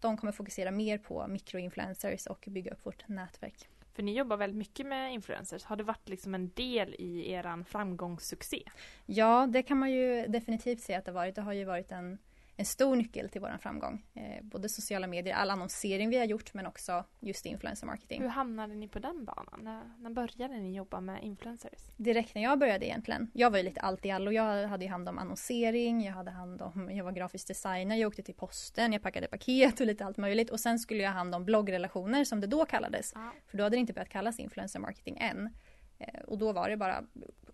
De 0.00 0.16
kommer 0.16 0.32
fokusera 0.32 0.70
mer 0.70 0.98
på 0.98 1.26
mikroinfluencers 1.26 2.26
och 2.26 2.44
bygga 2.50 2.72
upp 2.72 2.86
vårt 2.86 3.08
nätverk. 3.08 3.68
För 3.94 4.02
ni 4.02 4.16
jobbar 4.16 4.36
väldigt 4.36 4.58
mycket 4.58 4.86
med 4.86 5.12
influencers. 5.12 5.64
Har 5.64 5.76
det 5.76 5.82
varit 5.82 6.08
liksom 6.08 6.34
en 6.34 6.50
del 6.54 6.94
i 6.98 7.32
eran 7.32 7.64
framgångssuccé? 7.64 8.62
Ja, 9.06 9.46
det 9.46 9.62
kan 9.62 9.78
man 9.78 9.90
ju 9.92 10.26
definitivt 10.26 10.80
säga 10.80 10.98
att 10.98 11.04
det 11.04 11.10
har 11.10 11.14
varit. 11.14 11.34
Det 11.34 11.42
har 11.42 11.52
ju 11.52 11.64
varit 11.64 11.92
en, 11.92 12.18
en 12.56 12.64
stor 12.64 12.96
nyckel 12.96 13.28
till 13.28 13.40
vår 13.40 13.58
framgång. 13.60 14.06
Eh, 14.14 14.44
både 14.44 14.68
sociala 14.68 15.06
medier, 15.06 15.34
all 15.34 15.50
annonsering 15.50 16.10
vi 16.10 16.18
har 16.18 16.24
gjort 16.24 16.54
men 16.54 16.66
också 16.66 17.04
just 17.20 17.46
influencer 17.46 17.86
marketing. 17.86 18.22
Hur 18.22 18.28
hamnade 18.28 18.74
ni 18.74 18.88
på 18.88 18.98
den 18.98 19.24
banan? 19.24 19.60
När, 19.62 19.82
när 19.98 20.10
började 20.10 20.56
ni 20.56 20.76
jobba 20.76 21.00
med 21.00 21.24
influencers? 21.24 21.80
direkt 21.96 22.34
när 22.34 22.42
jag 22.42 22.58
började 22.58 22.86
egentligen. 22.86 23.30
Jag 23.34 23.50
var 23.50 23.58
ju 23.58 23.64
lite 23.64 23.80
allt 23.80 24.06
i 24.06 24.10
allo. 24.10 24.30
Jag 24.32 24.68
hade 24.68 24.84
ju 24.84 24.90
hand 24.90 25.08
om 25.08 25.18
annonsering, 25.18 26.02
jag 26.04 26.12
hade 26.12 26.30
hand 26.30 26.62
om, 26.62 26.90
jag 26.90 27.04
var 27.04 27.12
grafisk 27.12 27.48
designer, 27.48 27.96
jag 27.96 28.08
åkte 28.08 28.22
till 28.22 28.34
posten, 28.34 28.92
jag 28.92 29.02
packade 29.02 29.26
paket 29.26 29.80
och 29.80 29.86
lite 29.86 30.04
allt 30.04 30.16
möjligt. 30.16 30.50
Och 30.50 30.60
sen 30.60 30.78
skulle 30.78 31.02
jag 31.02 31.10
ha 31.10 31.18
hand 31.18 31.34
om 31.34 31.44
bloggrelationer 31.44 32.24
som 32.24 32.40
det 32.40 32.46
då 32.46 32.64
kallades. 32.64 33.12
Ja. 33.14 33.32
För 33.46 33.58
då 33.58 33.64
hade 33.64 33.76
det 33.76 33.80
inte 33.80 33.92
börjat 33.92 34.08
kallas 34.08 34.38
influencer 34.38 34.80
marketing 34.80 35.18
än. 35.20 35.54
Eh, 35.98 36.20
Och 36.20 36.38
då 36.38 36.52
var 36.52 36.68
det 36.68 36.76
bara 36.76 37.04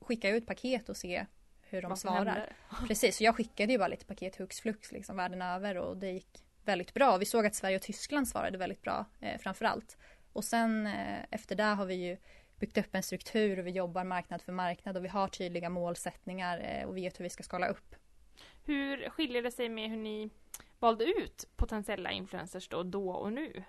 skicka 0.01 0.29
ut 0.31 0.47
paket 0.47 0.89
och 0.89 0.97
se 0.97 1.27
hur 1.71 1.83
de 1.83 1.89
Vad 1.89 1.99
svarar. 1.99 2.53
Precis, 2.89 3.17
så 3.17 3.25
jag 3.25 3.37
skickade 3.37 3.73
ju 3.73 3.79
bara 3.79 3.89
lite 3.89 4.05
paket 4.05 4.37
hux 4.37 4.61
flux 4.61 4.93
liksom 4.93 5.17
världen 5.17 5.43
över 5.43 5.77
och 5.77 5.97
det 5.97 6.11
gick 6.11 6.45
väldigt 6.65 6.95
bra. 6.95 7.17
Vi 7.17 7.25
såg 7.25 7.47
att 7.47 7.55
Sverige 7.55 7.77
och 7.77 7.83
Tyskland 7.83 8.29
svarade 8.29 8.59
väldigt 8.59 8.83
bra 8.83 9.05
eh, 9.21 9.39
framför 9.39 9.65
allt. 9.65 9.99
Och 10.33 10.45
sen 10.45 10.87
eh, 10.87 11.25
efter 11.31 11.57
det 11.57 11.63
har 11.63 11.87
vi 11.87 11.95
ju 11.95 12.17
byggt 12.59 12.79
upp 12.79 12.95
en 12.95 13.03
struktur 13.03 13.59
och 13.59 13.67
vi 13.67 13.71
jobbar 13.71 14.05
marknad 14.05 14.43
för 14.43 14.53
marknad 14.53 14.97
och 14.97 15.05
vi 15.05 15.09
har 15.09 15.29
tydliga 15.29 15.69
målsättningar 15.69 16.59
eh, 16.59 16.89
och 16.89 16.97
vet 16.97 17.21
hur 17.21 17.23
vi 17.23 17.31
ska 17.31 17.43
skala 17.43 17.69
upp. 17.69 17.95
Hur 18.65 19.11
skiljer 19.11 19.43
det 19.43 19.51
sig 19.51 19.69
med 19.69 19.91
hur 19.91 19.97
ni 19.97 20.31
valde 20.79 21.05
ut 21.05 21.49
potentiella 21.57 22.11
influencers 22.11 22.69
då, 22.69 22.83
då 22.83 23.11
och 23.11 23.33
nu? 23.33 23.65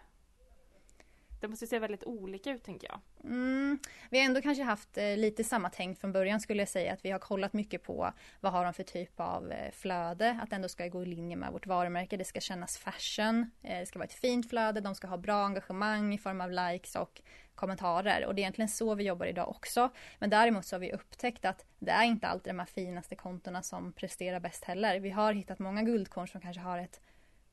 Det 1.41 1.47
måste 1.47 1.67
se 1.67 1.79
väldigt 1.79 2.03
olika 2.03 2.51
ut 2.51 2.63
tänker 2.63 2.87
jag. 2.87 2.99
Mm, 3.23 3.79
vi 4.09 4.17
har 4.17 4.25
ändå 4.25 4.41
kanske 4.41 4.63
haft 4.63 4.97
eh, 4.97 5.17
lite 5.17 5.43
samma 5.43 5.69
tänk 5.69 5.99
från 5.99 6.11
början 6.11 6.39
skulle 6.39 6.61
jag 6.61 6.69
säga 6.69 6.93
att 6.93 7.05
vi 7.05 7.11
har 7.11 7.19
kollat 7.19 7.53
mycket 7.53 7.83
på 7.83 8.11
vad 8.39 8.51
har 8.51 8.63
de 8.63 8.73
för 8.73 8.83
typ 8.83 9.19
av 9.19 9.51
eh, 9.51 9.71
flöde, 9.71 10.39
att 10.43 10.49
det 10.49 10.55
ändå 10.55 10.69
ska 10.69 10.87
gå 10.87 11.03
i 11.03 11.05
linje 11.05 11.35
med 11.35 11.51
vårt 11.51 11.67
varumärke, 11.67 12.17
det 12.17 12.25
ska 12.25 12.39
kännas 12.39 12.77
fashion, 12.77 13.51
eh, 13.61 13.79
det 13.79 13.85
ska 13.85 13.99
vara 13.99 14.07
ett 14.07 14.13
fint 14.13 14.49
flöde, 14.49 14.81
de 14.81 14.95
ska 14.95 15.07
ha 15.07 15.17
bra 15.17 15.45
engagemang 15.45 16.13
i 16.13 16.17
form 16.17 16.41
av 16.41 16.51
likes 16.51 16.95
och 16.95 17.21
kommentarer 17.55 18.25
och 18.25 18.35
det 18.35 18.39
är 18.39 18.43
egentligen 18.43 18.69
så 18.69 18.95
vi 18.95 19.03
jobbar 19.03 19.25
idag 19.25 19.49
också. 19.49 19.89
Men 20.19 20.29
däremot 20.29 20.65
så 20.65 20.75
har 20.75 20.79
vi 20.79 20.93
upptäckt 20.93 21.45
att 21.45 21.65
det 21.79 21.91
är 21.91 22.03
inte 22.03 22.27
alltid 22.27 22.53
de 22.53 22.59
här 22.59 22.65
finaste 22.65 23.15
kontona 23.15 23.63
som 23.63 23.93
presterar 23.93 24.39
bäst 24.39 24.63
heller. 24.63 24.99
Vi 24.99 25.09
har 25.09 25.33
hittat 25.33 25.59
många 25.59 25.83
guldkorn 25.83 26.27
som 26.27 26.41
kanske 26.41 26.61
har 26.61 26.79
ett 26.79 27.01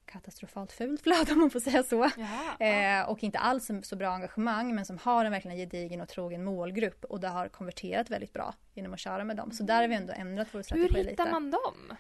katastrofalt 0.09 0.73
fult 0.73 1.03
flöde 1.03 1.33
om 1.33 1.39
man 1.39 1.51
får 1.51 1.61
säga 1.61 1.83
så. 1.83 2.05
Eh, 2.65 3.09
och 3.09 3.23
inte 3.23 3.39
alls 3.39 3.71
så 3.83 3.97
bra 3.97 4.09
engagemang 4.09 4.75
men 4.75 4.85
som 4.85 4.99
har 4.99 5.25
en 5.25 5.33
verkligen 5.33 5.57
gedigen 5.57 6.01
och 6.01 6.09
trogen 6.09 6.45
målgrupp 6.45 7.05
och 7.05 7.21
det 7.21 7.29
har 7.29 7.49
konverterat 7.49 8.11
väldigt 8.11 8.33
bra 8.33 8.55
genom 8.75 8.95
att 8.95 9.01
köra 9.01 9.25
med 9.25 9.37
dem. 9.37 9.51
Så 9.51 9.63
där 9.63 9.81
har 9.81 9.89
vi 9.89 9.95
ändå 9.95 10.13
ändrat 10.17 10.49
vår 10.53 10.63
strategi 10.63 10.89
lite. 10.89 11.01
Hur 11.01 11.11
hittar 11.11 11.31
man 11.31 11.51
dem? 11.51 11.97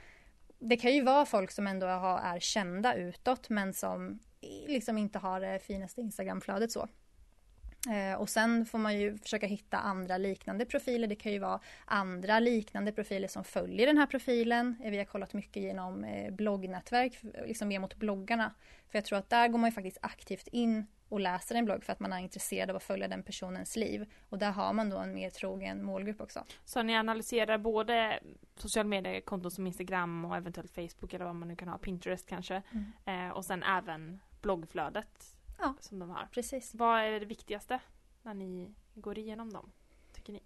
Det 0.59 0.77
kan 0.77 0.95
ju 0.95 1.03
vara 1.03 1.27
folk 1.27 1.51
som 1.51 1.67
ändå 1.67 1.87
har, 1.87 2.19
är 2.19 2.41
kända 2.41 2.95
utåt 2.95 3.49
men 3.49 3.75
som 3.75 4.19
liksom 4.67 4.99
inte 4.99 5.19
har 5.19 5.41
det 5.41 5.59
finaste 5.59 6.01
Instagramflödet 6.01 6.73
så. 6.73 6.89
Eh, 7.87 8.21
och 8.21 8.29
sen 8.29 8.67
får 8.67 8.79
man 8.79 8.99
ju 8.99 9.19
försöka 9.19 9.47
hitta 9.47 9.79
andra 9.79 10.19
liknande 10.19 10.65
profiler. 10.65 11.07
Det 11.07 11.17
kan 11.17 11.33
ju 11.33 11.39
vara 11.39 11.61
andra 11.85 12.41
liknande 12.41 12.93
profiler 12.93 13.29
som 13.29 13.45
följer 13.45 13.87
den 13.87 13.99
här 13.99 14.07
profilen. 14.07 14.77
Eh, 14.85 14.91
vi 14.91 14.99
har 14.99 15.05
kollat 15.05 15.35
mycket 15.35 15.63
genom 15.63 16.05
eh, 16.05 16.33
bloggnätverk, 16.33 17.19
liksom 17.47 17.69
mer 17.69 17.79
mot 17.79 17.95
bloggarna. 17.97 18.55
För 18.91 18.99
jag 18.99 19.05
tror 19.05 19.19
att 19.19 19.31
där 19.31 19.49
går 19.49 19.59
man 19.59 19.71
ju 19.71 19.75
faktiskt 19.75 19.99
aktivt 20.03 20.47
in 20.47 20.87
och 21.09 21.21
läser 21.21 21.55
en 21.55 21.65
blogg 21.65 21.85
för 21.85 21.93
att 21.93 22.01
man 22.01 22.13
är 22.13 22.19
intresserad 22.19 22.71
av 22.71 22.77
att 22.77 22.83
följa 22.83 23.09
den 23.09 23.23
personens 23.23 23.77
liv. 23.77 24.13
Och 24.29 24.39
där 24.39 24.51
har 24.51 24.73
man 24.73 24.91
då 24.91 24.99
en 24.99 25.15
mer 25.15 25.31
trogen 25.31 25.85
målgrupp 25.85 26.21
också. 26.21 26.45
Så 26.65 26.83
ni 26.83 26.97
analyserar 26.97 27.59
både 27.59 28.21
sociala 28.57 28.89
mediekonton 28.89 29.51
som 29.51 29.67
Instagram 29.67 30.25
och 30.25 30.37
eventuellt 30.37 30.75
Facebook 30.75 31.15
eller 31.15 31.25
vad 31.25 31.35
man 31.35 31.49
nu 31.49 31.57
kan 31.57 31.69
ha, 31.69 31.79
Pinterest 31.79 32.29
kanske. 32.29 32.63
Mm. 33.07 33.33
och 33.33 33.45
sen 33.45 33.63
även 33.63 34.21
bloggflödet 34.43 35.38
ja, 35.59 35.75
som 35.81 35.99
de 35.99 36.11
har. 36.11 36.29
Precis. 36.33 36.75
Vad 36.75 37.01
är 37.01 37.21
det 37.21 37.27
viktigaste 37.27 37.81
när 38.23 38.35
ni 38.35 38.75
går 38.95 39.19
igenom 39.19 39.53
dem? 39.53 39.73
Tycker 40.13 40.33
ni? 40.33 40.43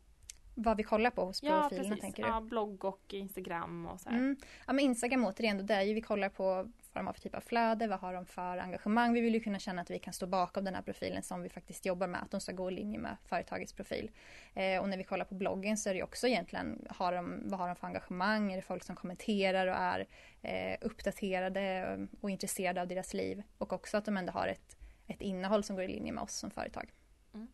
Vad 0.54 0.76
vi 0.76 0.82
kollar 0.82 1.10
på 1.10 1.24
hos 1.24 1.40
profilerna 1.40 1.96
ja, 1.96 2.00
tänker 2.00 2.22
du? 2.22 2.28
Ja, 2.28 2.40
blogg 2.40 2.84
och 2.84 3.14
Instagram 3.14 3.86
och 3.86 4.00
så 4.00 4.08
mm. 4.08 4.36
Ja, 4.66 4.72
men 4.72 4.84
Instagram 4.84 5.24
återigen, 5.24 5.58
då, 5.58 5.62
det 5.64 5.74
är 5.74 5.82
ju 5.82 5.94
vi 5.94 6.00
kollar 6.00 6.28
på 6.28 6.44
vad 6.44 7.04
de 7.04 7.06
har 7.06 7.12
för 7.12 7.20
typ 7.20 7.34
av 7.34 7.40
flöde, 7.40 7.86
vad 7.86 8.00
har 8.00 8.14
de 8.14 8.26
för 8.26 8.58
engagemang. 8.58 9.12
Vi 9.12 9.20
vill 9.20 9.34
ju 9.34 9.40
kunna 9.40 9.58
känna 9.58 9.82
att 9.82 9.90
vi 9.90 9.98
kan 9.98 10.12
stå 10.12 10.26
bakom 10.26 10.64
den 10.64 10.74
här 10.74 10.82
profilen 10.82 11.22
som 11.22 11.42
vi 11.42 11.48
faktiskt 11.48 11.86
jobbar 11.86 12.06
med, 12.06 12.22
att 12.22 12.30
de 12.30 12.40
ska 12.40 12.52
gå 12.52 12.70
i 12.70 12.74
linje 12.74 12.98
med 12.98 13.16
företagets 13.24 13.72
profil. 13.72 14.10
Eh, 14.54 14.80
och 14.80 14.88
när 14.88 14.96
vi 14.96 15.04
kollar 15.04 15.24
på 15.24 15.34
bloggen 15.34 15.76
så 15.76 15.90
är 15.90 15.94
det 15.94 16.02
också 16.02 16.28
egentligen, 16.28 16.86
har 16.90 17.12
de, 17.12 17.42
vad 17.44 17.60
har 17.60 17.68
de 17.68 17.76
för 17.76 17.86
engagemang? 17.86 18.52
Är 18.52 18.56
det 18.56 18.62
folk 18.62 18.84
som 18.84 18.96
kommenterar 18.96 19.66
och 19.66 19.76
är 19.76 20.06
eh, 20.42 20.78
uppdaterade 20.80 21.98
och 22.20 22.30
intresserade 22.30 22.80
av 22.80 22.88
deras 22.88 23.14
liv? 23.14 23.42
Och 23.58 23.72
också 23.72 23.96
att 23.96 24.04
de 24.04 24.16
ändå 24.16 24.32
har 24.32 24.48
ett 24.48 24.76
ett 25.12 25.20
innehåll 25.20 25.64
som 25.64 25.76
går 25.76 25.84
i 25.84 25.88
linje 25.88 26.12
med 26.12 26.22
oss 26.22 26.34
som 26.34 26.50
företag. 26.50 26.92
Mm. 27.34 27.48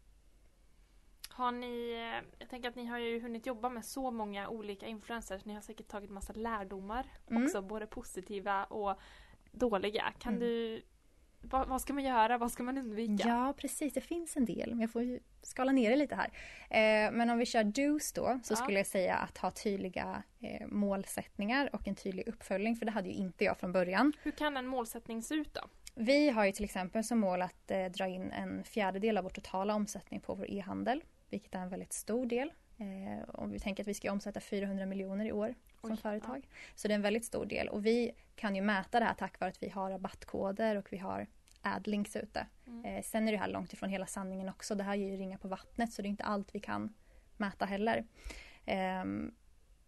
Har 1.28 1.52
ni, 1.52 1.92
eh, 1.92 2.28
jag 2.38 2.48
tänker 2.50 2.68
att 2.68 2.76
ni 2.76 2.84
har 2.84 2.98
ju 2.98 3.20
hunnit 3.20 3.46
jobba 3.46 3.68
med 3.68 3.84
så 3.84 4.10
många 4.10 4.48
olika 4.48 4.86
influencers. 4.86 5.44
Ni 5.44 5.54
har 5.54 5.60
säkert 5.60 5.88
tagit 5.88 6.10
massa 6.10 6.32
lärdomar 6.32 7.06
mm. 7.30 7.44
också, 7.44 7.62
både 7.62 7.86
positiva 7.86 8.64
och 8.64 9.00
dåliga. 9.52 10.12
Kan 10.18 10.34
mm. 10.34 10.48
du 10.48 10.82
vad, 11.40 11.68
vad, 11.68 11.80
ska 11.80 11.92
man 11.92 12.04
göra? 12.04 12.38
Vad 12.38 12.52
ska 12.52 12.62
man 12.62 12.78
undvika? 12.78 13.28
Ja, 13.28 13.54
precis. 13.56 13.92
Det 13.92 14.00
finns 14.00 14.36
en 14.36 14.44
del. 14.44 14.70
Men 14.70 14.80
jag 14.80 14.90
får 14.90 15.02
ju 15.02 15.20
skala 15.42 15.72
ner 15.72 15.90
det 15.90 15.96
lite 15.96 16.14
här. 16.14 16.30
Eh, 16.70 17.12
men 17.12 17.30
om 17.30 17.38
vi 17.38 17.46
kör 17.46 17.64
dos 17.64 18.12
då, 18.12 18.40
så 18.42 18.52
ja. 18.52 18.56
skulle 18.56 18.78
jag 18.78 18.86
säga 18.86 19.14
att 19.14 19.38
ha 19.38 19.50
tydliga 19.50 20.22
eh, 20.40 20.66
målsättningar 20.66 21.70
och 21.72 21.88
en 21.88 21.94
tydlig 21.94 22.28
uppföljning. 22.28 22.76
För 22.76 22.86
det 22.86 22.92
hade 22.92 23.08
ju 23.08 23.14
inte 23.14 23.44
jag 23.44 23.58
från 23.58 23.72
början. 23.72 24.12
Hur 24.22 24.30
kan 24.30 24.56
en 24.56 24.66
målsättning 24.66 25.22
se 25.22 25.34
ut 25.34 25.54
då? 25.54 25.60
Vi 26.00 26.30
har 26.30 26.44
ju 26.44 26.52
till 26.52 26.64
exempel 26.64 27.04
som 27.04 27.18
mål 27.18 27.42
att 27.42 27.70
eh, 27.70 27.84
dra 27.86 28.08
in 28.08 28.30
en 28.30 28.64
fjärdedel 28.64 29.18
av 29.18 29.24
vår 29.24 29.30
totala 29.30 29.74
omsättning 29.74 30.20
på 30.20 30.34
vår 30.34 30.50
e-handel, 30.50 31.04
vilket 31.30 31.54
är 31.54 31.58
en 31.58 31.68
väldigt 31.68 31.92
stor 31.92 32.26
del. 32.26 32.52
Eh, 32.78 33.28
om 33.28 33.50
vi 33.50 33.58
tänker 33.58 33.82
att 33.82 33.88
vi 33.88 33.94
ska 33.94 34.12
omsätta 34.12 34.40
400 34.40 34.86
miljoner 34.86 35.24
i 35.24 35.32
år 35.32 35.54
som 35.80 35.90
Oj, 35.90 35.96
företag. 35.96 36.40
Ja. 36.44 36.56
Så 36.74 36.88
det 36.88 36.94
är 36.94 36.96
en 36.96 37.02
väldigt 37.02 37.24
stor 37.24 37.46
del 37.46 37.68
och 37.68 37.86
vi 37.86 38.12
kan 38.36 38.56
ju 38.56 38.62
mäta 38.62 39.00
det 39.00 39.06
här 39.06 39.14
tack 39.14 39.40
vare 39.40 39.50
att 39.50 39.62
vi 39.62 39.68
har 39.68 39.90
rabattkoder 39.90 40.76
och 40.76 40.92
vi 40.92 40.96
har 40.96 41.26
adlinks 41.62 42.16
ute. 42.16 42.46
Mm. 42.66 42.84
Eh, 42.84 43.02
sen 43.02 43.28
är 43.28 43.32
det 43.32 43.38
här 43.38 43.48
långt 43.48 43.72
ifrån 43.72 43.90
hela 43.90 44.06
sanningen 44.06 44.48
också. 44.48 44.74
Det 44.74 44.84
här 44.84 44.92
är 44.92 44.96
ju 44.96 45.16
ringa 45.16 45.38
på 45.38 45.48
vattnet 45.48 45.92
så 45.92 46.02
det 46.02 46.08
är 46.08 46.10
inte 46.10 46.24
allt 46.24 46.54
vi 46.54 46.60
kan 46.60 46.94
mäta 47.36 47.64
heller. 47.64 48.04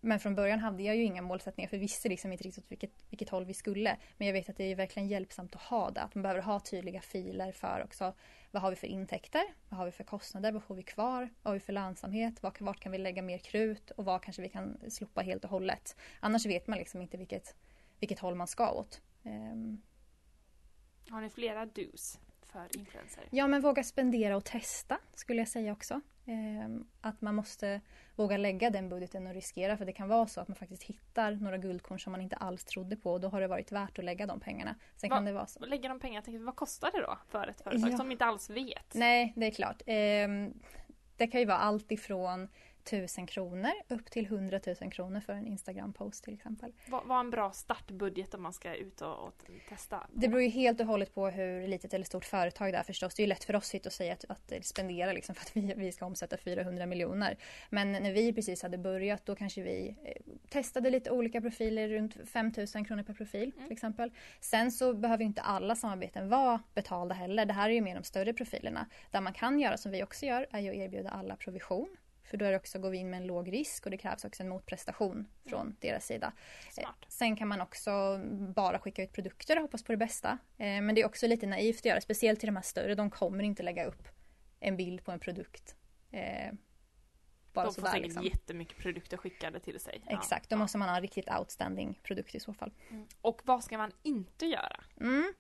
Men 0.00 0.21
från 0.21 0.35
början 0.35 0.59
hade 0.59 0.83
jag 0.83 0.97
ju 0.97 1.02
inga 1.02 1.23
målsättningar 1.23 1.69
för 1.69 1.76
vi 1.76 1.80
visste 1.80 2.09
liksom 2.09 2.33
inte 2.33 2.45
riktigt 2.45 2.64
vilket, 2.69 2.90
vilket 3.11 3.28
håll 3.28 3.45
vi 3.45 3.54
skulle. 3.54 3.97
Men 4.16 4.26
jag 4.26 4.33
vet 4.35 4.49
att 4.49 4.57
det 4.57 4.64
är 4.64 4.75
verkligen 4.75 5.09
hjälpsamt 5.09 5.54
att 5.54 5.62
ha 5.62 5.90
det. 5.90 6.00
Att 6.00 6.14
man 6.14 6.23
behöver 6.23 6.42
ha 6.42 6.61
tydliga 6.61 7.00
filer 7.00 7.52
för 7.52 7.83
också 7.85 8.14
vad 8.50 8.62
har 8.62 8.71
vi 8.71 8.76
för 8.76 8.87
intäkter? 8.87 9.42
Vad 9.69 9.78
har 9.78 9.87
vi 9.87 9.92
för 9.92 10.04
kostnader? 10.04 10.52
Vad 10.52 10.62
får 10.62 10.75
vi 10.75 10.83
kvar? 10.83 11.28
Vad 11.42 11.50
har 11.50 11.54
vi 11.54 11.61
för 11.61 11.73
lönsamhet? 11.73 12.42
Vart, 12.42 12.61
vart 12.61 12.80
kan 12.80 12.92
vi 12.92 12.99
lägga 12.99 13.23
mer 13.23 13.38
krut? 13.38 13.90
Och 13.90 14.04
vad 14.04 14.23
kanske 14.23 14.42
vi 14.42 14.49
kan 14.49 14.90
slopa 14.90 15.21
helt 15.21 15.45
och 15.45 15.50
hållet? 15.50 15.97
Annars 16.21 16.47
vet 16.47 16.66
man 16.66 16.78
liksom 16.78 17.02
inte 17.02 17.16
vilket, 17.16 17.57
vilket 18.00 18.19
håll 18.19 18.35
man 18.35 18.47
ska 18.47 18.71
åt. 18.73 19.00
Um. 19.23 19.83
Har 21.11 21.21
ni 21.21 21.30
flera 21.30 21.66
dos? 21.66 22.19
för 22.52 22.78
influencer? 22.78 23.25
Ja, 23.30 23.47
men 23.47 23.61
våga 23.61 23.85
spendera 23.85 24.37
och 24.37 24.45
testa 24.45 24.99
skulle 25.14 25.40
jag 25.40 25.49
säga 25.49 25.73
också. 25.73 26.00
Eh, 26.27 26.69
att 27.00 27.21
man 27.21 27.35
måste 27.35 27.81
våga 28.17 28.37
lägga 28.37 28.71
den 28.71 28.89
budgeten 28.89 29.27
och 29.27 29.35
riskera 29.35 29.77
för 29.77 29.85
det 29.85 29.93
kan 29.93 30.09
vara 30.09 30.27
så 30.27 30.41
att 30.41 30.49
man 30.49 30.55
faktiskt 30.55 30.83
hittar 30.83 31.33
några 31.33 31.59
guldkorn 31.59 31.99
som 31.99 32.12
man 32.12 32.21
inte 32.21 32.37
alls 32.37 32.65
trodde 32.65 32.97
på 32.97 33.12
och 33.12 33.21
då 33.21 33.29
har 33.29 33.41
det 33.41 33.47
varit 33.47 33.73
värt 33.73 33.99
att 33.99 34.05
lägga 34.05 34.27
de 34.27 34.41
pengarna. 34.41 34.75
Sen 34.97 35.11
Va, 35.11 35.17
kan 35.17 35.25
det 35.25 35.33
vara 35.33 35.47
så. 35.47 35.67
Lägga 35.67 35.89
de 35.89 36.00
pengarna, 36.00 36.39
vad 36.45 36.57
kostar 36.57 36.91
det 36.93 37.00
då 37.00 37.19
för 37.29 37.49
ett 37.49 37.61
företag 37.61 37.91
ja. 37.93 37.97
som 37.97 38.12
inte 38.12 38.25
alls 38.25 38.50
vet? 38.50 38.95
Nej, 38.95 39.33
det 39.37 39.47
är 39.47 39.50
klart. 39.50 39.83
Eh, 39.87 40.29
det 41.17 41.27
kan 41.27 41.41
ju 41.41 41.47
vara 41.47 41.59
allt 41.59 41.93
ifrån 41.93 42.49
1000 42.92 43.26
kronor 43.26 43.73
upp 43.88 44.11
till 44.11 44.26
100 44.26 44.61
000 44.80 44.92
kronor 44.92 45.20
för 45.20 45.32
en 45.32 45.47
Instagram-post 45.47 46.25
till 46.25 46.35
exempel. 46.35 46.73
Vad 46.88 47.06
var 47.06 47.20
en 47.20 47.30
bra 47.30 47.50
startbudget 47.52 48.35
om 48.35 48.42
man 48.42 48.52
ska 48.52 48.75
ut 48.75 49.00
och, 49.00 49.26
och, 49.26 49.35
testa? 49.68 50.06
Det 50.12 50.28
beror 50.28 50.42
ju 50.42 50.49
helt 50.49 50.80
och 50.80 50.87
hållet 50.87 51.14
på 51.14 51.28
hur 51.28 51.68
litet 51.68 51.94
eller 51.94 52.04
stort 52.04 52.25
företag 52.25 52.73
det 52.73 52.78
är 52.78 52.82
förstås. 52.82 53.14
Det 53.14 53.23
är 53.23 53.25
ju 53.25 53.28
lätt 53.28 53.44
för 53.44 53.56
oss 53.56 53.75
att 53.75 53.92
säga 53.92 54.12
att, 54.12 54.25
att 54.28 54.64
spendera 54.64 55.12
liksom 55.12 55.35
för 55.35 55.42
att 55.42 55.56
vi, 55.56 55.75
vi 55.76 55.92
ska 55.92 56.06
omsätta 56.06 56.37
400 56.37 56.87
miljoner. 56.87 57.37
Men 57.70 57.92
när 57.92 58.12
vi 58.12 58.32
precis 58.32 58.62
hade 58.62 58.78
börjat 58.78 59.26
då 59.26 59.35
kanske 59.35 59.62
vi 59.62 59.97
eh, 60.04 60.32
testade 60.49 60.90
lite 60.90 61.11
olika 61.11 61.40
profiler 61.40 61.88
runt 61.88 62.28
5000 62.28 62.85
kronor 62.85 63.02
per 63.02 63.14
profil 63.14 63.52
mm. 63.56 63.64
till 63.68 63.73
exempel. 63.73 64.11
Sen 64.40 64.73
så 64.73 64.94
behöver 64.94 65.25
inte 65.25 65.40
alla 65.40 65.76
samarbeten 65.76 66.28
vara 66.28 66.62
betalda 66.75 67.14
heller. 67.14 67.47
Det 67.47 67.52
här 67.52 67.68
är 67.68 67.75
ju 67.75 67.80
mer 67.80 67.94
de 67.94 68.04
större 68.04 68.32
profilerna. 68.32 68.87
Där 69.11 69.20
man 69.20 69.32
kan 69.32 69.61
göra 69.61 69.76
som 69.76 69.92
vi 69.92 70.02
också 70.02 70.26
gör 70.26 70.47
är 70.50 70.61
ju 70.61 70.70
att 70.70 70.76
erbjuda 70.76 71.11
alla 71.11 71.37
provision 71.37 71.97
för 72.31 72.37
då 72.37 72.45
är 72.45 72.57
också, 72.57 72.79
går 72.79 72.91
vi 72.91 72.99
in 72.99 73.11
med 73.11 73.21
en 73.21 73.27
låg 73.27 73.53
risk 73.53 73.85
och 73.85 73.91
det 73.91 73.97
krävs 73.97 74.25
också 74.25 74.43
en 74.43 74.49
motprestation 74.49 75.29
från 75.47 75.61
mm. 75.61 75.77
deras 75.81 76.07
sida. 76.07 76.33
Smart. 76.71 77.05
Sen 77.09 77.37
kan 77.37 77.49
man 77.49 77.61
också 77.61 78.21
bara 78.55 78.79
skicka 78.79 79.03
ut 79.03 79.13
produkter 79.13 79.57
och 79.57 79.63
hoppas 79.63 79.83
på 79.83 79.93
det 79.93 79.97
bästa. 79.97 80.39
Eh, 80.59 80.81
men 80.83 80.95
det 80.95 81.01
är 81.01 81.07
också 81.07 81.27
lite 81.27 81.47
naivt 81.47 81.79
att 81.79 81.85
göra, 81.85 82.01
speciellt 82.01 82.41
till 82.41 82.47
de 82.47 82.57
här 82.57 82.63
större. 82.63 82.95
De 82.95 83.11
kommer 83.11 83.45
inte 83.45 83.63
lägga 83.63 83.85
upp 83.85 84.09
en 84.61 84.77
bild 84.77 85.05
på 85.05 85.13
en 85.13 85.21
produkt. 85.21 85.77
Eh, 86.11 86.53
bara 87.53 87.67
de 87.67 87.75
får 87.75 87.81
sådär, 87.81 87.91
säkert 87.91 88.07
liksom. 88.07 88.25
jättemycket 88.25 88.79
produkter 88.79 89.17
skickade 89.17 89.61
till 89.61 89.81
sig. 89.81 90.03
Exakt, 90.07 90.51
då 90.51 90.55
ja. 90.55 90.59
måste 90.59 90.79
man 90.79 90.89
ha 90.89 90.97
en 90.97 91.03
riktigt 91.03 91.31
outstanding 91.39 92.01
produkt 92.03 92.35
i 92.35 92.41
så 92.41 92.55
fall. 92.55 92.73
Mm. 92.91 93.07
Och 93.21 93.41
vad 93.45 93.65
ska 93.65 93.79
man 93.79 93.93
inte 94.03 94.47
göra? 94.47 94.85
Mm. 95.01 95.33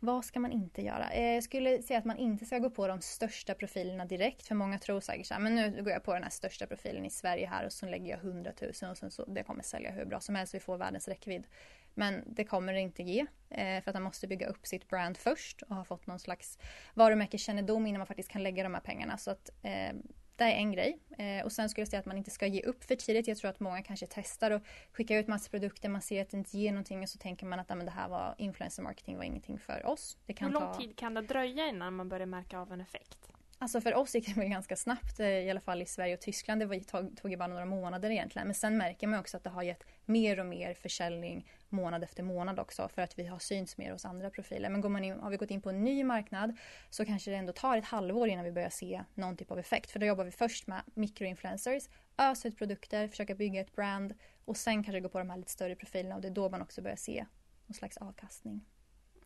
Vad 0.00 0.24
ska 0.24 0.40
man 0.40 0.52
inte 0.52 0.82
göra? 0.82 1.10
Eh, 1.10 1.34
jag 1.34 1.44
skulle 1.44 1.82
säga 1.82 1.98
att 1.98 2.04
man 2.04 2.18
inte 2.18 2.46
ska 2.46 2.58
gå 2.58 2.70
på 2.70 2.86
de 2.86 3.00
största 3.00 3.54
profilerna 3.54 4.04
direkt. 4.04 4.46
För 4.46 4.54
många 4.54 4.78
tror 4.78 5.00
säkert 5.00 5.26
så 5.26 5.34
här, 5.34 5.40
men 5.40 5.54
nu 5.54 5.82
går 5.82 5.92
jag 5.92 6.02
på 6.02 6.14
den 6.14 6.22
här 6.22 6.30
största 6.30 6.66
profilen 6.66 7.04
i 7.04 7.10
Sverige 7.10 7.46
här 7.46 7.66
och 7.66 7.72
så 7.72 7.86
lägger 7.86 8.10
jag 8.10 8.18
100 8.18 8.52
000 8.60 8.90
och 8.90 8.96
sen 8.98 9.10
så 9.10 9.24
det 9.24 9.42
kommer 9.42 9.62
sälja 9.62 9.90
hur 9.90 10.04
bra 10.04 10.20
som 10.20 10.34
helst. 10.34 10.54
Vi 10.54 10.60
får 10.60 10.78
världens 10.78 11.08
räckvidd. 11.08 11.46
Men 11.94 12.22
det 12.26 12.44
kommer 12.44 12.72
det 12.72 12.80
inte 12.80 13.02
ge. 13.02 13.26
Eh, 13.50 13.82
för 13.82 13.90
att 13.90 13.94
man 13.94 14.02
måste 14.02 14.26
bygga 14.26 14.46
upp 14.46 14.66
sitt 14.66 14.88
brand 14.88 15.16
först 15.16 15.62
och 15.62 15.76
ha 15.76 15.84
fått 15.84 16.06
någon 16.06 16.18
slags 16.18 16.58
varumärkeskännedom 16.94 17.86
innan 17.86 17.98
man 17.98 18.06
faktiskt 18.06 18.30
kan 18.30 18.42
lägga 18.42 18.62
de 18.62 18.74
här 18.74 18.80
pengarna. 18.80 19.18
Så 19.18 19.30
att 19.30 19.50
eh, 19.62 19.92
det 20.38 20.44
är 20.44 20.56
en 20.56 20.72
grej. 20.72 20.98
Eh, 21.18 21.44
och 21.44 21.52
sen 21.52 21.68
skulle 21.68 21.80
jag 21.82 21.88
säga 21.88 22.00
att 22.00 22.06
man 22.06 22.18
inte 22.18 22.30
ska 22.30 22.46
ge 22.46 22.62
upp 22.62 22.84
för 22.84 22.94
tidigt. 22.94 23.28
Jag 23.28 23.36
tror 23.36 23.50
att 23.50 23.60
många 23.60 23.82
kanske 23.82 24.06
testar 24.10 24.50
och 24.50 24.62
skickar 24.92 25.16
ut 25.16 25.28
massa 25.28 25.50
produkter. 25.50 25.88
Man 25.88 26.02
ser 26.02 26.22
att 26.22 26.30
det 26.30 26.36
inte 26.36 26.58
ger 26.58 26.72
någonting 26.72 27.02
och 27.02 27.08
så 27.08 27.18
tänker 27.18 27.46
man 27.46 27.60
att 27.60 27.70
ah, 27.70 27.74
men 27.74 27.86
det 27.86 27.92
här 27.92 28.08
var 28.08 28.34
influencer 28.38 28.82
marketing 28.82 29.16
var 29.16 29.24
ingenting 29.24 29.58
för 29.58 29.86
oss. 29.86 30.18
Det 30.26 30.32
kan 30.32 30.46
Hur 30.48 30.54
lång 30.54 30.72
ta... 30.72 30.74
tid 30.74 30.96
kan 30.96 31.14
det 31.14 31.22
dröja 31.22 31.66
innan 31.66 31.94
man 31.94 32.08
börjar 32.08 32.26
märka 32.26 32.58
av 32.58 32.72
en 32.72 32.80
effekt? 32.80 33.27
Alltså 33.60 33.80
för 33.80 33.94
oss 33.94 34.14
gick 34.14 34.34
det 34.34 34.44
ganska 34.46 34.76
snabbt, 34.76 35.20
eh, 35.20 35.26
i 35.26 35.50
alla 35.50 35.60
fall 35.60 35.82
i 35.82 35.86
Sverige 35.86 36.14
och 36.14 36.20
Tyskland. 36.20 36.60
Det 36.60 36.66
var, 36.66 36.80
tog, 36.80 37.16
tog 37.16 37.30
ju 37.30 37.36
bara 37.36 37.48
några 37.48 37.64
månader 37.64 38.10
egentligen. 38.10 38.48
Men 38.48 38.54
sen 38.54 38.76
märker 38.76 39.06
man 39.06 39.20
också 39.20 39.36
att 39.36 39.44
det 39.44 39.50
har 39.50 39.62
gett 39.62 39.84
mer 40.04 40.40
och 40.40 40.46
mer 40.46 40.74
försäljning 40.74 41.50
månad 41.68 42.04
efter 42.04 42.22
månad 42.22 42.58
också 42.58 42.88
för 42.88 43.02
att 43.02 43.18
vi 43.18 43.26
har 43.26 43.38
synts 43.38 43.76
mer 43.78 43.92
hos 43.92 44.04
andra 44.04 44.30
profiler. 44.30 44.70
Men 44.70 44.80
går 44.80 44.88
man 44.88 45.04
in, 45.04 45.20
har 45.20 45.30
vi 45.30 45.36
gått 45.36 45.50
in 45.50 45.62
på 45.62 45.70
en 45.70 45.84
ny 45.84 46.04
marknad 46.04 46.56
så 46.90 47.04
kanske 47.04 47.30
det 47.30 47.36
ändå 47.36 47.52
tar 47.52 47.76
ett 47.76 47.84
halvår 47.84 48.28
innan 48.28 48.44
vi 48.44 48.52
börjar 48.52 48.70
se 48.70 49.04
någon 49.14 49.36
typ 49.36 49.50
av 49.50 49.58
effekt. 49.58 49.90
För 49.90 49.98
då 49.98 50.06
jobbar 50.06 50.24
vi 50.24 50.30
först 50.30 50.66
med 50.66 50.82
mikroinfluencers, 50.94 51.88
ösa 52.18 52.48
ut 52.48 52.58
produkter, 52.58 53.08
försöka 53.08 53.34
bygga 53.34 53.60
ett 53.60 53.76
brand 53.76 54.14
och 54.44 54.56
sen 54.56 54.84
kanske 54.84 55.00
gå 55.00 55.08
på 55.08 55.18
de 55.18 55.30
här 55.30 55.36
lite 55.36 55.52
större 55.52 55.76
profilerna 55.76 56.14
och 56.14 56.20
det 56.20 56.28
är 56.28 56.32
då 56.32 56.48
man 56.48 56.62
också 56.62 56.82
börjar 56.82 56.96
se 56.96 57.26
någon 57.66 57.74
slags 57.74 57.96
avkastning. 57.96 58.64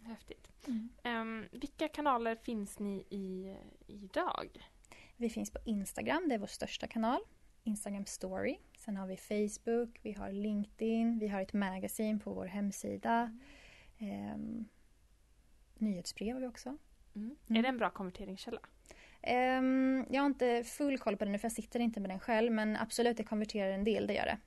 Häftigt. 0.05 0.51
Mm. 0.67 0.89
Um, 1.05 1.49
vilka 1.53 1.89
kanaler 1.89 2.35
finns 2.35 2.79
ni 2.79 3.07
i 3.11 3.57
idag? 3.87 4.69
Vi 5.17 5.31
finns 5.31 5.51
på 5.51 5.59
Instagram, 5.65 6.29
det 6.29 6.35
är 6.35 6.39
vår 6.39 6.47
största 6.47 6.87
kanal. 6.87 7.21
Instagram 7.65 8.07
story. 8.07 8.59
Sen 8.79 8.97
har 8.97 9.07
vi 9.07 9.17
Facebook, 9.17 10.01
vi 10.03 10.13
har 10.13 10.33
LinkedIn, 10.33 11.19
vi 11.19 11.29
har 11.29 11.41
ett 11.41 11.53
magasin 11.53 12.21
på 12.21 12.33
vår 12.33 12.47
hemsida. 12.47 13.39
Um, 14.01 14.69
nyhetsbrev 15.75 16.35
har 16.35 16.41
vi 16.41 16.47
också. 16.47 16.69
Mm. 16.69 17.37
Mm. 17.49 17.59
Är 17.59 17.63
det 17.63 17.69
en 17.69 17.79
bra 17.79 17.91
konverteringskälla? 17.91 18.61
Um, 19.59 20.07
jag 20.11 20.23
har 20.23 20.27
inte 20.27 20.65
full 20.65 20.99
koll 20.99 21.17
på 21.17 21.25
den 21.25 21.33
nu 21.33 21.39
för 21.39 21.47
jag 21.47 21.53
sitter 21.53 21.81
inte 21.81 22.01
med 22.01 22.11
den 22.11 22.21
själv 22.21 22.53
men 22.53 22.77
absolut 22.77 23.17
det 23.17 23.25
konverterar 23.25 23.71
en 23.71 23.85
del, 23.85 24.07
det 24.07 24.15
gör 24.15 24.27
det. 24.27 24.39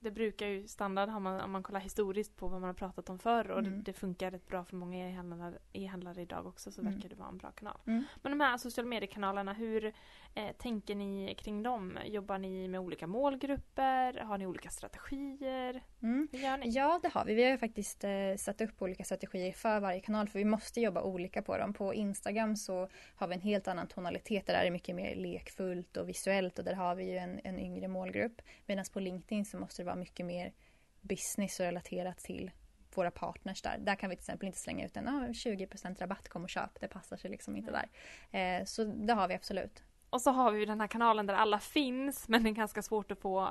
Det 0.00 0.10
brukar 0.10 0.46
ju 0.46 0.66
standard 0.66 1.08
om 1.08 1.22
man, 1.22 1.40
om 1.40 1.50
man 1.50 1.62
kollar 1.62 1.80
historiskt 1.80 2.36
på 2.36 2.48
vad 2.48 2.60
man 2.60 2.68
har 2.68 2.74
pratat 2.74 3.10
om 3.10 3.18
förr 3.18 3.50
och 3.50 3.58
mm. 3.58 3.72
det, 3.72 3.82
det, 3.82 3.92
funkar 3.92 4.30
rätt 4.30 4.48
bra 4.48 4.64
för 4.64 4.76
många 4.76 5.10
e-handlare, 5.10 5.58
e-handlare 5.72 6.22
idag 6.22 6.46
också 6.46 6.72
så 6.72 6.80
mm. 6.80 6.92
verkar 6.92 7.08
det 7.08 7.14
vara 7.14 7.28
en 7.28 7.38
bra 7.38 7.50
kanal. 7.50 7.78
Mm. 7.86 8.04
Men 8.22 8.32
de 8.32 8.40
här 8.40 8.56
sociala 8.56 8.88
mediekanalerna, 8.88 9.52
hur 9.52 9.92
eh, 10.38 10.52
tänker 10.52 10.94
ni 10.94 11.34
kring 11.34 11.62
dem? 11.62 11.98
Jobbar 12.04 12.38
ni 12.38 12.68
med 12.68 12.80
olika 12.80 13.06
målgrupper? 13.06 14.20
Har 14.20 14.38
ni 14.38 14.46
olika 14.46 14.70
strategier? 14.70 15.82
Mm. 16.02 16.28
Hur 16.32 16.38
gör 16.38 16.56
ni? 16.56 16.68
Ja 16.70 17.00
det 17.02 17.08
har 17.08 17.24
vi. 17.24 17.34
Vi 17.34 17.50
har 17.50 17.56
faktiskt 17.56 18.04
eh, 18.04 18.36
satt 18.36 18.60
upp 18.60 18.82
olika 18.82 19.04
strategier 19.04 19.52
för 19.52 19.80
varje 19.80 20.00
kanal 20.00 20.28
för 20.28 20.38
vi 20.38 20.44
måste 20.44 20.80
jobba 20.80 21.02
olika 21.02 21.42
på 21.42 21.58
dem. 21.58 21.72
På 21.72 21.94
Instagram 21.94 22.56
så 22.56 22.88
har 23.16 23.28
vi 23.28 23.34
en 23.34 23.40
helt 23.40 23.68
annan 23.68 23.86
tonalitet 23.86 24.46
där 24.46 24.54
det 24.54 24.66
är 24.66 24.70
mycket 24.70 24.96
mer 24.96 25.14
lekfullt 25.14 25.96
och 25.96 26.08
visuellt 26.08 26.58
och 26.58 26.64
där 26.64 26.74
har 26.74 26.94
vi 26.94 27.04
ju 27.04 27.16
en, 27.16 27.40
en 27.44 27.58
yngre 27.58 27.88
målgrupp. 27.88 28.42
Medan 28.66 28.84
på 28.92 29.00
LinkedIn 29.00 29.44
så 29.44 29.58
måste 29.58 29.82
det 29.82 29.86
vara 29.86 29.96
mycket 29.96 30.26
mer 30.26 30.52
business 31.00 31.60
och 31.60 31.66
relaterat 31.66 32.18
till 32.18 32.50
våra 32.94 33.10
partners 33.10 33.62
där. 33.62 33.78
Där 33.78 33.94
kan 33.94 34.10
vi 34.10 34.16
till 34.16 34.22
exempel 34.22 34.46
inte 34.46 34.58
slänga 34.58 34.86
ut 34.86 34.96
en 34.96 35.08
ah, 35.08 35.28
20% 35.28 35.98
rabatt, 35.98 36.28
kom 36.28 36.42
och 36.42 36.50
köp. 36.50 36.80
Det 36.80 36.88
passar 36.88 37.16
sig 37.16 37.30
liksom 37.30 37.56
inte 37.56 37.70
där. 37.70 37.88
Eh, 38.40 38.64
så 38.64 38.84
det 38.84 39.12
har 39.12 39.28
vi 39.28 39.34
absolut. 39.34 39.82
Och 40.10 40.20
så 40.20 40.30
har 40.30 40.52
vi 40.52 40.64
den 40.64 40.80
här 40.80 40.88
kanalen 40.88 41.26
där 41.26 41.34
alla 41.34 41.58
finns 41.58 42.28
men 42.28 42.42
det 42.42 42.50
är 42.50 42.52
ganska 42.52 42.82
svårt 42.82 43.10
att 43.10 43.18
få 43.18 43.42
eh, 43.42 43.48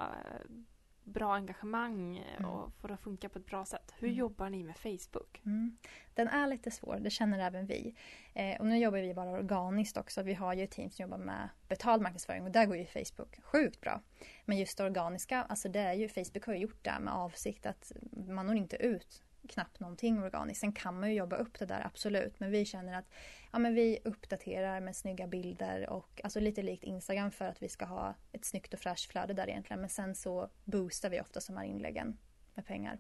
bra 1.08 1.36
engagemang 1.36 2.18
mm. 2.18 2.50
och 2.50 2.74
få 2.82 2.88
det 2.88 2.94
att 2.94 3.02
funka 3.02 3.30
på 3.30 3.40
ett 3.40 3.46
bra 3.46 3.66
sätt. 3.66 3.94
Hur 3.98 4.08
mm. 4.08 4.20
jobbar 4.20 4.50
ni 4.50 4.64
med 4.64 4.78
Facebook? 4.78 5.42
Mm. 5.46 5.78
Den 6.14 6.28
är 6.28 6.48
lite 6.48 6.72
svår, 6.72 7.00
det 7.02 7.10
känner 7.10 7.40
även 7.40 7.66
vi. 7.66 7.96
Eh, 8.34 8.60
och 8.60 8.66
nu 8.66 8.78
jobbar 8.78 8.98
vi 8.98 9.14
bara 9.14 9.30
organiskt 9.30 9.98
också. 9.98 10.24
Vi 10.24 10.34
har 10.34 10.54
ju 10.54 10.64
ett 10.64 10.72
team 10.72 10.90
som 10.90 11.04
jobbar 11.04 11.18
med 11.18 11.50
betald 11.68 12.02
marknadsföring 12.02 12.44
och 12.44 12.52
där 12.52 12.66
går 12.66 12.78
ju 12.78 12.86
Facebook 12.86 13.40
sjukt 13.44 13.82
bra. 13.82 14.02
Men 14.46 14.58
just 14.58 14.78
det 14.78 14.84
organiska, 14.84 15.44
alltså 15.44 15.70
det 15.70 15.80
är 15.80 15.94
ju, 15.94 16.10
Facebook 16.10 16.46
har 16.46 16.54
ju 16.54 16.60
gjort 16.60 16.84
det 16.84 17.00
med 17.00 17.14
avsikt 17.14 17.66
att 17.66 17.92
man 18.28 18.46
når 18.46 18.56
inte 18.56 18.76
ut 18.76 19.24
knappt 19.48 19.80
någonting 19.80 20.24
organiskt. 20.24 20.62
Sen 20.62 20.72
kan 20.72 21.00
man 21.00 21.10
ju 21.10 21.16
jobba 21.16 21.36
upp 21.36 21.60
det 21.60 21.66
där, 21.66 21.86
absolut. 21.86 22.40
Men 22.40 22.52
vi 22.52 22.66
känner 22.66 23.00
att 23.00 23.06
ja, 23.52 23.60
men 23.60 23.74
vi 23.74 24.00
uppdaterar 24.04 24.82
med 24.82 24.96
snygga 24.96 25.28
bilder 25.28 25.90
och 25.90 26.22
alltså 26.24 26.40
lite 26.40 26.62
likt 26.62 26.84
Instagram 26.84 27.32
för 27.32 27.46
att 27.46 27.64
vi 27.64 27.70
ska 27.70 27.86
ha 27.86 28.16
ett 28.32 28.46
snyggt 28.46 28.74
och 28.74 28.80
fräscht 28.80 29.12
flöde 29.12 29.34
där 29.34 29.50
egentligen. 29.50 29.80
Men 29.80 29.90
sen 29.90 30.16
så 30.16 30.50
boostar 30.66 31.10
vi 31.10 31.22
ofta 31.22 31.40
de 31.48 31.58
här 31.58 31.66
inläggen 31.66 32.18
med 32.56 32.66
pengar. 32.66 33.00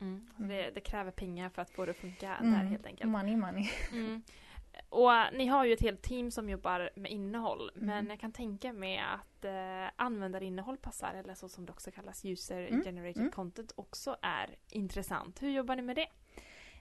Mm. 0.00 0.28
Det, 0.36 0.70
det, 0.70 0.80
kräver 0.80 1.10
pengar 1.10 1.48
för 1.48 1.62
att 1.62 1.70
få 1.70 1.84
det 1.84 1.90
att 1.90 1.96
funka 1.96 2.36
mm. 2.36 2.52
där 2.52 2.64
helt 2.64 2.86
enkelt. 2.86 3.10
Money, 3.10 3.36
money. 3.36 3.68
Och 4.88 5.10
ni 5.32 5.46
har 5.46 5.64
ju 5.64 5.72
ett 5.72 5.80
helt 5.80 6.02
team 6.02 6.30
som 6.30 6.50
jobbar 6.50 6.90
med 6.94 7.10
innehåll. 7.10 7.70
Mm. 7.74 7.86
Men 7.86 8.06
jag 8.06 8.20
kan 8.20 8.32
tänka 8.32 8.72
mig 8.72 8.98
att 8.98 9.44
eh, 9.44 9.90
användarinnehåll 9.96 10.76
passar, 10.76 11.14
eller 11.14 11.34
så 11.34 11.48
som 11.48 11.66
det 11.66 11.72
också 11.72 11.90
kallas, 11.90 12.24
user 12.24 12.66
mm. 12.66 12.84
generated 12.84 13.20
mm. 13.20 13.30
content, 13.30 13.72
också 13.76 14.16
är 14.22 14.56
intressant. 14.70 15.42
Hur 15.42 15.50
jobbar 15.50 15.76
ni 15.76 15.82
med 15.82 15.96
det? 15.96 16.06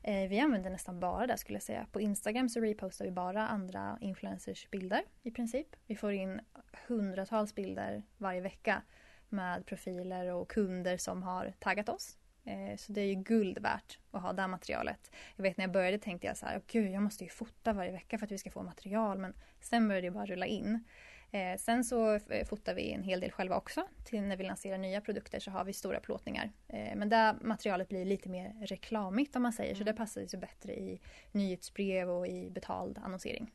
Eh, 0.03 0.29
vi 0.29 0.39
använder 0.39 0.69
nästan 0.69 0.99
bara 0.99 1.27
det 1.27 1.37
skulle 1.37 1.55
jag 1.55 1.63
säga. 1.63 1.87
På 1.91 2.01
Instagram 2.01 2.49
så 2.49 2.59
repostar 2.59 3.05
vi 3.05 3.11
bara 3.11 3.47
andra 3.47 3.97
influencers 4.01 4.69
bilder 4.69 5.01
i 5.21 5.31
princip. 5.31 5.67
Vi 5.87 5.95
får 5.95 6.11
in 6.13 6.41
hundratals 6.87 7.55
bilder 7.55 8.03
varje 8.17 8.41
vecka 8.41 8.81
med 9.29 9.65
profiler 9.65 10.33
och 10.33 10.51
kunder 10.51 10.97
som 10.97 11.23
har 11.23 11.53
taggat 11.59 11.89
oss. 11.89 12.17
Eh, 12.49 12.77
så 12.77 12.91
det 12.91 13.01
är 13.01 13.05
ju 13.05 13.15
guld 13.15 13.57
värt 13.57 13.99
att 14.11 14.21
ha 14.21 14.33
det 14.33 14.47
materialet. 14.47 15.11
Jag 15.35 15.43
vet 15.43 15.57
när 15.57 15.63
jag 15.63 15.71
började 15.71 15.97
tänkte 15.97 16.27
jag 16.27 16.37
så 16.37 16.45
här, 16.45 16.61
gud 16.67 16.91
jag 16.91 17.03
måste 17.03 17.23
ju 17.23 17.29
fota 17.29 17.73
varje 17.73 17.91
vecka 17.91 18.17
för 18.17 18.25
att 18.25 18.31
vi 18.31 18.37
ska 18.37 18.51
få 18.51 18.63
material 18.63 19.17
men 19.17 19.33
sen 19.61 19.87
började 19.87 20.07
det 20.07 20.11
bara 20.11 20.25
rulla 20.25 20.45
in. 20.45 20.83
Eh, 21.31 21.57
sen 21.57 21.83
så 21.83 22.13
eh, 22.13 22.45
fotar 22.45 22.73
vi 22.73 22.91
en 22.91 23.03
hel 23.03 23.19
del 23.19 23.31
själva 23.31 23.57
också. 23.57 23.87
Till 24.05 24.21
när 24.21 24.37
vi 24.37 24.43
lanserar 24.43 24.77
nya 24.77 25.01
produkter 25.01 25.39
så 25.39 25.51
har 25.51 25.63
vi 25.63 25.73
stora 25.73 25.99
plåtningar. 25.99 26.51
Men 26.95 27.09
där 27.09 27.35
materialet 27.41 27.89
blir 27.89 28.05
lite 28.05 28.29
mer 28.29 28.55
reklamigt 28.61 29.35
om 29.35 29.41
man 29.41 29.53
säger 29.53 29.75
så 29.75 29.83
det 29.83 29.89
mm. 29.89 29.97
passar 29.97 30.25
sig 30.25 30.39
bättre 30.39 30.73
i 30.73 31.01
nyhetsbrev 31.31 32.09
och 32.09 32.27
i 32.27 32.49
betald 32.49 32.97
annonsering. 32.97 33.51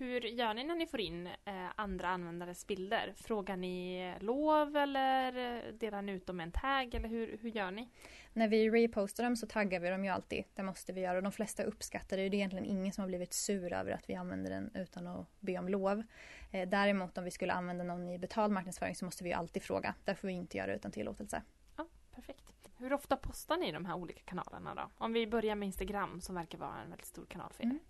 Hur 0.00 0.20
gör 0.20 0.54
ni 0.54 0.64
när 0.64 0.74
ni 0.74 0.86
får 0.86 1.00
in 1.00 1.26
eh, 1.26 1.32
andra 1.76 2.08
användares 2.08 2.66
bilder? 2.66 3.14
Frågar 3.16 3.56
ni 3.56 4.14
lov 4.20 4.76
eller 4.76 5.32
delar 5.72 6.02
ni 6.02 6.12
ut 6.12 6.26
dem 6.26 6.36
med 6.36 6.44
en 6.44 6.52
tagg 6.52 6.94
eller 6.94 7.08
hur, 7.08 7.38
hur 7.42 7.50
gör 7.50 7.70
ni? 7.70 7.88
När 8.32 8.48
vi 8.48 8.70
repostar 8.70 9.24
dem 9.24 9.36
så 9.36 9.46
taggar 9.46 9.80
vi 9.80 9.88
dem 9.88 10.04
ju 10.04 10.10
alltid. 10.10 10.44
Det 10.54 10.62
måste 10.62 10.92
vi 10.92 11.00
göra 11.00 11.16
och 11.16 11.22
de 11.22 11.32
flesta 11.32 11.62
uppskattar 11.62 12.16
det. 12.16 12.28
Det 12.28 12.36
är 12.36 12.38
egentligen 12.38 12.64
ingen 12.64 12.92
som 12.92 13.02
har 13.02 13.08
blivit 13.08 13.32
sur 13.32 13.72
över 13.72 13.92
att 13.92 14.10
vi 14.10 14.14
använder 14.14 14.50
den 14.50 14.70
utan 14.74 15.06
att 15.06 15.26
be 15.40 15.58
om 15.58 15.68
lov. 15.68 16.02
Eh, 16.50 16.68
däremot 16.68 17.18
om 17.18 17.24
vi 17.24 17.30
skulle 17.30 17.52
använda 17.52 17.84
någon 17.84 18.08
i 18.08 18.18
betald 18.18 18.52
marknadsföring 18.52 18.94
så 18.94 19.04
måste 19.04 19.24
vi 19.24 19.32
alltid 19.32 19.62
fråga. 19.62 19.94
Där 20.04 20.14
får 20.14 20.28
vi 20.28 20.34
inte 20.34 20.56
göra 20.56 20.74
utan 20.74 20.92
tillåtelse. 20.92 21.42
Ja, 21.76 21.86
perfekt. 22.14 22.49
Hur 22.80 22.92
ofta 22.92 23.16
postar 23.16 23.56
ni 23.56 23.68
i 23.68 23.72
de 23.72 23.84
här 23.84 23.94
olika 23.94 24.20
kanalerna 24.24 24.74
då? 24.74 24.90
Om 24.98 25.12
vi 25.12 25.26
börjar 25.26 25.54
med 25.54 25.66
Instagram 25.66 26.20
som 26.20 26.34
verkar 26.34 26.58
vara 26.58 26.80
en 26.82 26.90
väldigt 26.90 27.06
stor 27.06 27.26
kanal 27.26 27.52
för 27.52 27.62
er. 27.62 27.66
Mm. 27.66 27.80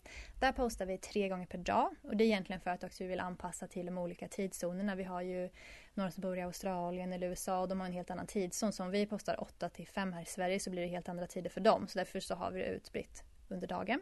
Där 0.41 0.53
postar 0.53 0.87
vi 0.87 0.99
tre 0.99 1.29
gånger 1.29 1.47
per 1.47 1.59
dag 1.59 1.95
och 2.03 2.17
det 2.17 2.25
är 2.25 2.27
egentligen 2.27 2.61
för 2.61 2.71
att 2.71 2.85
också 2.85 3.05
vi 3.05 3.09
vill 3.11 3.21
anpassa 3.21 3.67
till 3.67 3.87
de 3.87 3.99
olika 3.99 4.29
tidszonerna. 4.29 4.95
Vi 4.95 5.05
har 5.05 5.23
ju 5.23 5.51
några 5.95 6.11
som 6.11 6.21
bor 6.21 6.39
i 6.39 6.43
Australien 6.43 7.13
eller 7.13 7.29
USA 7.29 7.61
och 7.61 7.69
de 7.69 7.81
har 7.81 7.87
en 7.87 7.93
helt 7.93 8.11
annan 8.11 8.27
tidszon. 8.27 8.73
Så 8.73 8.85
om 8.85 8.91
vi 8.91 9.07
postar 9.07 9.41
8 9.41 9.69
till 9.69 9.89
5 9.89 10.13
här 10.13 10.23
i 10.23 10.27
Sverige 10.27 10.61
så 10.61 10.71
blir 10.71 10.83
det 10.83 10.89
helt 10.89 11.09
andra 11.09 11.27
tider 11.27 11.51
för 11.51 11.61
dem. 11.61 11.89
Så 11.89 11.99
därför 11.99 12.21
så 12.21 12.35
har 12.35 12.51
vi 12.51 12.61
det 12.61 12.67
utspritt 12.67 13.25
under 13.49 13.67
dagen. 13.67 14.01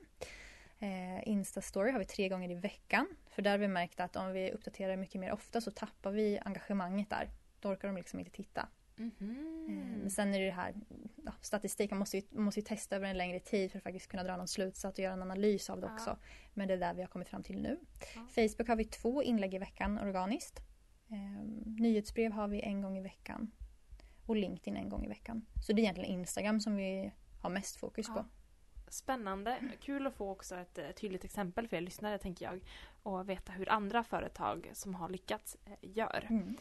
Eh, 0.78 1.28
Insta-story 1.28 1.92
har 1.92 1.98
vi 1.98 2.04
tre 2.04 2.28
gånger 2.28 2.50
i 2.50 2.54
veckan. 2.54 3.06
För 3.30 3.42
där 3.42 3.50
har 3.50 3.58
vi 3.58 3.68
märkt 3.68 4.00
att 4.00 4.16
om 4.16 4.32
vi 4.32 4.52
uppdaterar 4.52 4.96
mycket 4.96 5.20
mer 5.20 5.32
ofta 5.32 5.60
så 5.60 5.70
tappar 5.70 6.10
vi 6.10 6.38
engagemanget 6.38 7.10
där. 7.10 7.28
Då 7.60 7.68
orkar 7.68 7.88
de 7.88 7.96
liksom 7.96 8.18
inte 8.18 8.30
titta. 8.30 8.68
Mm 8.98 9.10
-hmm. 9.18 10.02
eh, 10.02 10.08
sen 10.08 10.34
är 10.34 10.38
det 10.38 10.46
det 10.46 10.52
här, 10.52 10.74
ja, 11.24 11.32
statistik, 11.40 11.90
man 11.90 11.98
måste, 11.98 12.16
ju, 12.16 12.22
man 12.30 12.44
måste 12.44 12.60
ju 12.60 12.66
testa 12.66 12.96
över 12.96 13.08
en 13.08 13.16
längre 13.16 13.40
tid 13.40 13.70
för 13.70 13.78
att 13.78 13.84
faktiskt 13.84 14.10
kunna 14.10 14.24
dra 14.24 14.36
någon 14.36 14.48
slutsats 14.48 14.98
och 14.98 15.02
göra 15.02 15.12
en 15.12 15.22
analys 15.22 15.70
av 15.70 15.80
det 15.80 15.86
också. 15.86 16.18
Men 16.54 16.68
det 16.68 16.74
är 16.74 16.78
där 16.78 16.94
vi 16.94 17.00
har 17.00 17.08
kommit 17.08 17.28
fram 17.28 17.42
till 17.42 17.62
nu. 17.62 17.78
Ja. 18.14 18.26
Facebook 18.26 18.68
har 18.68 18.76
vi 18.76 18.84
två 18.84 19.22
inlägg 19.22 19.54
i 19.54 19.58
veckan 19.58 19.98
organiskt. 19.98 20.60
Eh, 21.10 21.44
nyhetsbrev 21.80 22.32
har 22.32 22.48
vi 22.48 22.60
en 22.60 22.82
gång 22.82 22.98
i 22.98 23.02
veckan. 23.02 23.50
Och 24.26 24.36
LinkedIn 24.36 24.76
en 24.76 24.88
gång 24.88 25.04
i 25.04 25.08
veckan. 25.08 25.46
Så 25.66 25.72
det 25.72 25.80
är 25.80 25.82
egentligen 25.82 26.10
Instagram 26.10 26.60
som 26.60 26.76
vi 26.76 27.12
har 27.40 27.50
mest 27.50 27.76
fokus 27.76 28.06
ja. 28.08 28.14
på. 28.14 28.24
Spännande. 28.90 29.58
Kul 29.80 30.06
att 30.06 30.14
få 30.14 30.30
också 30.30 30.56
ett 30.56 30.96
tydligt 30.96 31.24
exempel 31.24 31.68
för 31.68 31.76
er 31.76 31.80
lyssnare 31.80 32.18
tänker 32.18 32.44
jag. 32.44 32.60
Och 33.02 33.28
veta 33.28 33.52
hur 33.52 33.68
andra 33.68 34.04
företag 34.04 34.70
som 34.72 34.94
har 34.94 35.08
lyckats 35.08 35.56
eh, 35.64 35.72
gör. 35.80 36.26
Mm. 36.30 36.56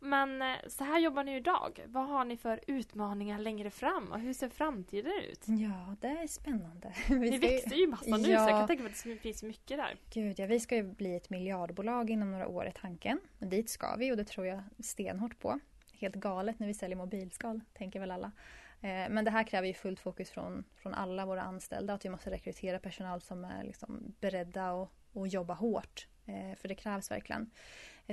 Men 0.00 0.42
eh, 0.42 0.56
så 0.68 0.84
här 0.84 0.98
jobbar 0.98 1.24
ni 1.24 1.36
idag. 1.36 1.84
Vad 1.86 2.08
har 2.08 2.24
ni 2.24 2.36
för 2.36 2.60
utmaningar 2.66 3.38
längre 3.38 3.70
fram 3.70 4.12
och 4.12 4.20
hur 4.20 4.32
ser 4.32 4.48
framtiden 4.48 5.12
ut? 5.30 5.44
Ja, 5.46 5.96
det 6.00 6.08
är 6.08 6.26
spännande. 6.26 6.92
ni 7.08 7.38
växer 7.38 7.76
ju 7.76 7.86
massa 7.86 8.16
nu 8.16 8.28
ja. 8.28 8.44
så 8.44 8.50
jag 8.50 8.58
kan 8.58 8.66
tänka 8.66 8.82
mig 8.82 8.92
att 8.92 9.04
det 9.04 9.16
finns 9.16 9.42
mycket 9.42 9.78
där. 9.78 9.96
Gud 10.10 10.38
ja, 10.38 10.46
vi 10.46 10.60
ska 10.60 10.76
ju 10.76 10.82
bli 10.82 11.16
ett 11.16 11.30
miljardbolag 11.30 12.10
inom 12.10 12.30
några 12.30 12.48
år 12.48 12.66
är 12.66 12.70
tanken. 12.70 13.20
Men 13.38 13.48
dit 13.48 13.70
ska 13.70 13.96
vi 13.96 14.12
och 14.12 14.16
det 14.16 14.24
tror 14.24 14.46
jag 14.46 14.62
stenhårt 14.78 15.38
på. 15.38 15.60
Helt 15.92 16.14
galet 16.14 16.58
när 16.58 16.66
vi 16.66 16.74
säljer 16.74 16.96
mobilskal, 16.96 17.60
tänker 17.72 18.00
väl 18.00 18.10
alla. 18.10 18.32
Eh, 18.80 19.08
men 19.10 19.24
det 19.24 19.30
här 19.30 19.44
kräver 19.44 19.68
ju 19.68 19.74
fullt 19.74 20.00
fokus 20.00 20.30
från, 20.30 20.64
från 20.76 20.94
alla 20.94 21.26
våra 21.26 21.42
anställda. 21.42 21.94
Att 21.94 22.04
vi 22.04 22.08
måste 22.08 22.30
rekrytera 22.30 22.78
personal 22.78 23.20
som 23.20 23.44
är 23.44 23.64
liksom 23.64 24.14
beredda 24.20 24.70
att, 24.70 24.90
att 25.14 25.32
jobba 25.32 25.54
hårt. 25.54 26.06
Eh, 26.26 26.56
för 26.56 26.68
det 26.68 26.74
krävs 26.74 27.10
verkligen. 27.10 27.50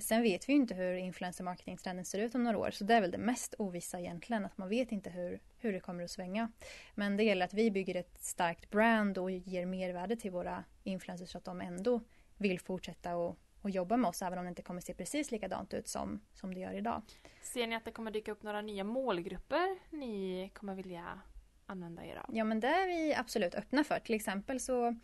Sen 0.02 0.22
vet 0.22 0.50
vi 0.50 0.54
ju 0.54 0.60
inte 0.60 0.74
hur 0.74 0.96
influencer 0.96 1.44
marketing-trenden 1.44 2.06
ser 2.06 2.20
ut 2.20 2.36
om 2.36 2.44
några 2.44 2.58
år. 2.58 2.72
Så 2.72 2.84
det 2.84 2.94
är 2.94 3.02
väl 3.02 3.12
det 3.12 3.18
mest 3.18 3.56
ovissa 3.58 4.00
egentligen. 4.00 4.46
Att 4.46 4.58
man 4.58 4.70
vet 4.70 4.92
inte 4.92 5.10
hur, 5.10 5.40
hur 5.58 5.74
det 5.74 5.80
kommer 5.80 6.04
att 6.04 6.12
svänga. 6.12 6.52
Men 6.96 7.18
det 7.18 7.24
gäller 7.24 7.46
att 7.46 7.54
vi 7.54 7.72
bygger 7.72 7.96
ett 7.96 8.24
starkt 8.24 8.70
brand 8.70 9.18
och 9.18 9.32
ger 9.32 9.66
mervärde 9.66 10.16
till 10.16 10.32
våra 10.32 10.64
influencers 10.84 11.30
så 11.30 11.38
att 11.38 11.44
de 11.44 11.62
ändå 11.62 12.02
vill 12.38 12.60
fortsätta 12.60 13.16
och, 13.16 13.38
och 13.62 13.70
jobba 13.70 13.98
med 13.98 14.10
oss 14.10 14.22
även 14.22 14.38
om 14.40 14.46
det 14.46 14.50
inte 14.50 14.62
kommer 14.62 14.82
se 14.82 14.94
precis 14.94 15.32
likadant 15.32 15.74
ut 15.74 15.88
som, 15.88 16.22
som 16.34 16.54
det 16.54 16.60
gör 16.60 16.74
idag. 16.74 17.02
Ser 17.42 17.68
ni 17.68 17.76
att 17.76 17.86
det 17.86 17.92
kommer 17.92 18.12
dyka 18.12 18.32
upp 18.32 18.44
några 18.44 18.62
nya 18.62 18.84
målgrupper 18.84 19.78
ni 19.90 20.50
kommer 20.54 20.76
vilja 20.76 21.22
använda 21.66 22.06
er 22.06 22.16
av? 22.16 22.30
Ja 22.34 22.44
men 22.44 22.60
det 22.60 22.68
är 22.68 22.88
vi 22.88 23.16
absolut 23.16 23.56
öppna 23.56 23.84
för. 23.84 24.00
Till 24.00 24.16
exempel 24.16 24.60
så 24.60 24.96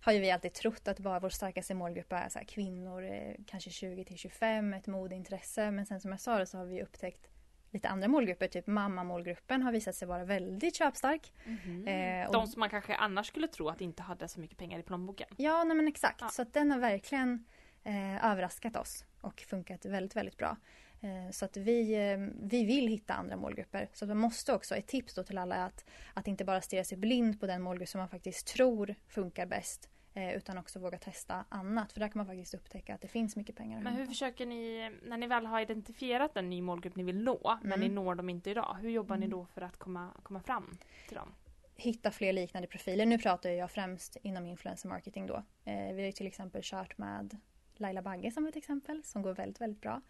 har 0.00 0.12
ju 0.12 0.18
vi 0.20 0.30
alltid 0.30 0.52
trott 0.52 0.88
att 0.88 0.98
bara 0.98 1.20
vår 1.20 1.28
starkaste 1.28 1.74
målgrupp 1.74 2.12
är 2.12 2.28
så 2.28 2.38
kvinnor, 2.46 3.04
eh, 3.04 3.34
kanske 3.46 3.70
20 3.70 4.04
till 4.04 4.18
25, 4.18 4.74
ett 4.74 4.86
modeintresse. 4.86 5.70
Men 5.70 5.86
sen 5.86 6.00
som 6.00 6.10
jag 6.10 6.20
sa 6.20 6.38
det 6.38 6.46
så 6.46 6.58
har 6.58 6.64
vi 6.64 6.82
upptäckt 6.82 7.28
lite 7.70 7.88
andra 7.88 8.08
målgrupper, 8.08 8.48
typ 8.48 8.66
mammamålgruppen 8.66 9.62
har 9.62 9.72
visat 9.72 9.94
sig 9.94 10.08
vara 10.08 10.24
väldigt 10.24 10.76
köpstark. 10.76 11.32
Mm. 11.44 12.24
Eh, 12.24 12.32
De 12.32 12.46
som 12.46 12.60
man 12.60 12.70
kanske 12.70 12.94
annars 12.94 13.26
skulle 13.26 13.48
tro 13.48 13.68
att 13.68 13.80
inte 13.80 14.02
hade 14.02 14.28
så 14.28 14.40
mycket 14.40 14.58
pengar 14.58 14.78
i 14.78 14.82
plånboken. 14.82 15.28
Ja, 15.36 15.64
nej 15.64 15.76
men 15.76 15.88
exakt. 15.88 16.20
Ja. 16.20 16.28
Så 16.28 16.42
att 16.42 16.52
den 16.54 16.70
har 16.70 16.78
verkligen 16.78 17.44
eh, 17.84 18.30
överraskat 18.30 18.76
oss 18.76 19.04
och 19.20 19.40
funkat 19.40 19.84
väldigt, 19.84 20.16
väldigt 20.16 20.36
bra. 20.36 20.56
Eh, 21.00 21.30
så 21.30 21.44
att 21.44 21.56
vi, 21.56 21.94
eh, 21.94 22.18
vi 22.42 22.64
vill 22.64 22.88
hitta 22.88 23.14
andra 23.14 23.36
målgrupper. 23.36 23.88
Så 23.92 24.06
man 24.06 24.16
måste 24.16 24.54
också, 24.54 24.76
ett 24.76 24.86
tips 24.86 25.14
då 25.14 25.22
till 25.22 25.38
alla 25.38 25.54
är 25.54 25.66
att, 25.66 25.84
att 26.14 26.28
inte 26.28 26.44
bara 26.44 26.60
stirra 26.60 26.84
sig 26.84 26.98
blind 26.98 27.40
på 27.40 27.46
den 27.46 27.62
målgrupp 27.62 27.88
som 27.88 27.98
man 27.98 28.08
faktiskt 28.08 28.46
tror 28.46 28.94
funkar 29.08 29.46
bäst. 29.46 29.90
Eh, 30.14 30.36
utan 30.36 30.58
också 30.58 30.78
våga 30.78 30.98
testa 30.98 31.44
annat. 31.48 31.92
För 31.92 32.00
där 32.00 32.08
kan 32.08 32.18
man 32.18 32.26
faktiskt 32.26 32.54
upptäcka 32.54 32.94
att 32.94 33.00
det 33.00 33.08
finns 33.08 33.36
mycket 33.36 33.56
pengar. 33.56 33.80
Men 33.80 33.94
hur 33.94 34.06
försöker 34.06 34.46
ni, 34.46 34.90
när 35.02 35.18
ni 35.18 35.26
väl 35.26 35.46
har 35.46 35.60
identifierat 35.60 36.36
en 36.36 36.50
ny 36.50 36.62
målgrupp 36.62 36.96
ni 36.96 37.02
vill 37.02 37.22
nå, 37.22 37.50
mm. 37.50 37.68
men 37.68 37.80
ni 37.80 37.88
når 37.88 38.14
dem 38.14 38.28
inte 38.28 38.50
idag. 38.50 38.76
Hur 38.80 38.90
jobbar 38.90 39.16
mm. 39.16 39.28
ni 39.28 39.30
då 39.30 39.46
för 39.46 39.60
att 39.60 39.76
komma, 39.76 40.10
komma 40.22 40.40
fram 40.40 40.78
till 41.08 41.16
dem? 41.16 41.34
Hitta 41.76 42.10
fler 42.10 42.32
liknande 42.32 42.68
profiler. 42.68 43.06
Nu 43.06 43.18
pratar 43.18 43.50
jag 43.50 43.70
främst 43.70 44.16
inom 44.22 44.46
influencer 44.46 44.88
marketing 44.88 45.26
då. 45.26 45.42
Eh, 45.64 45.94
vi 45.94 46.04
har 46.04 46.12
till 46.12 46.26
exempel 46.26 46.60
kört 46.64 46.98
med 46.98 47.36
Laila 47.76 48.02
Bagge 48.02 48.30
som 48.30 48.46
ett 48.46 48.56
exempel 48.56 49.04
som 49.04 49.22
går 49.22 49.34
väldigt, 49.34 49.60
väldigt 49.60 49.82
bra. 49.82 50.00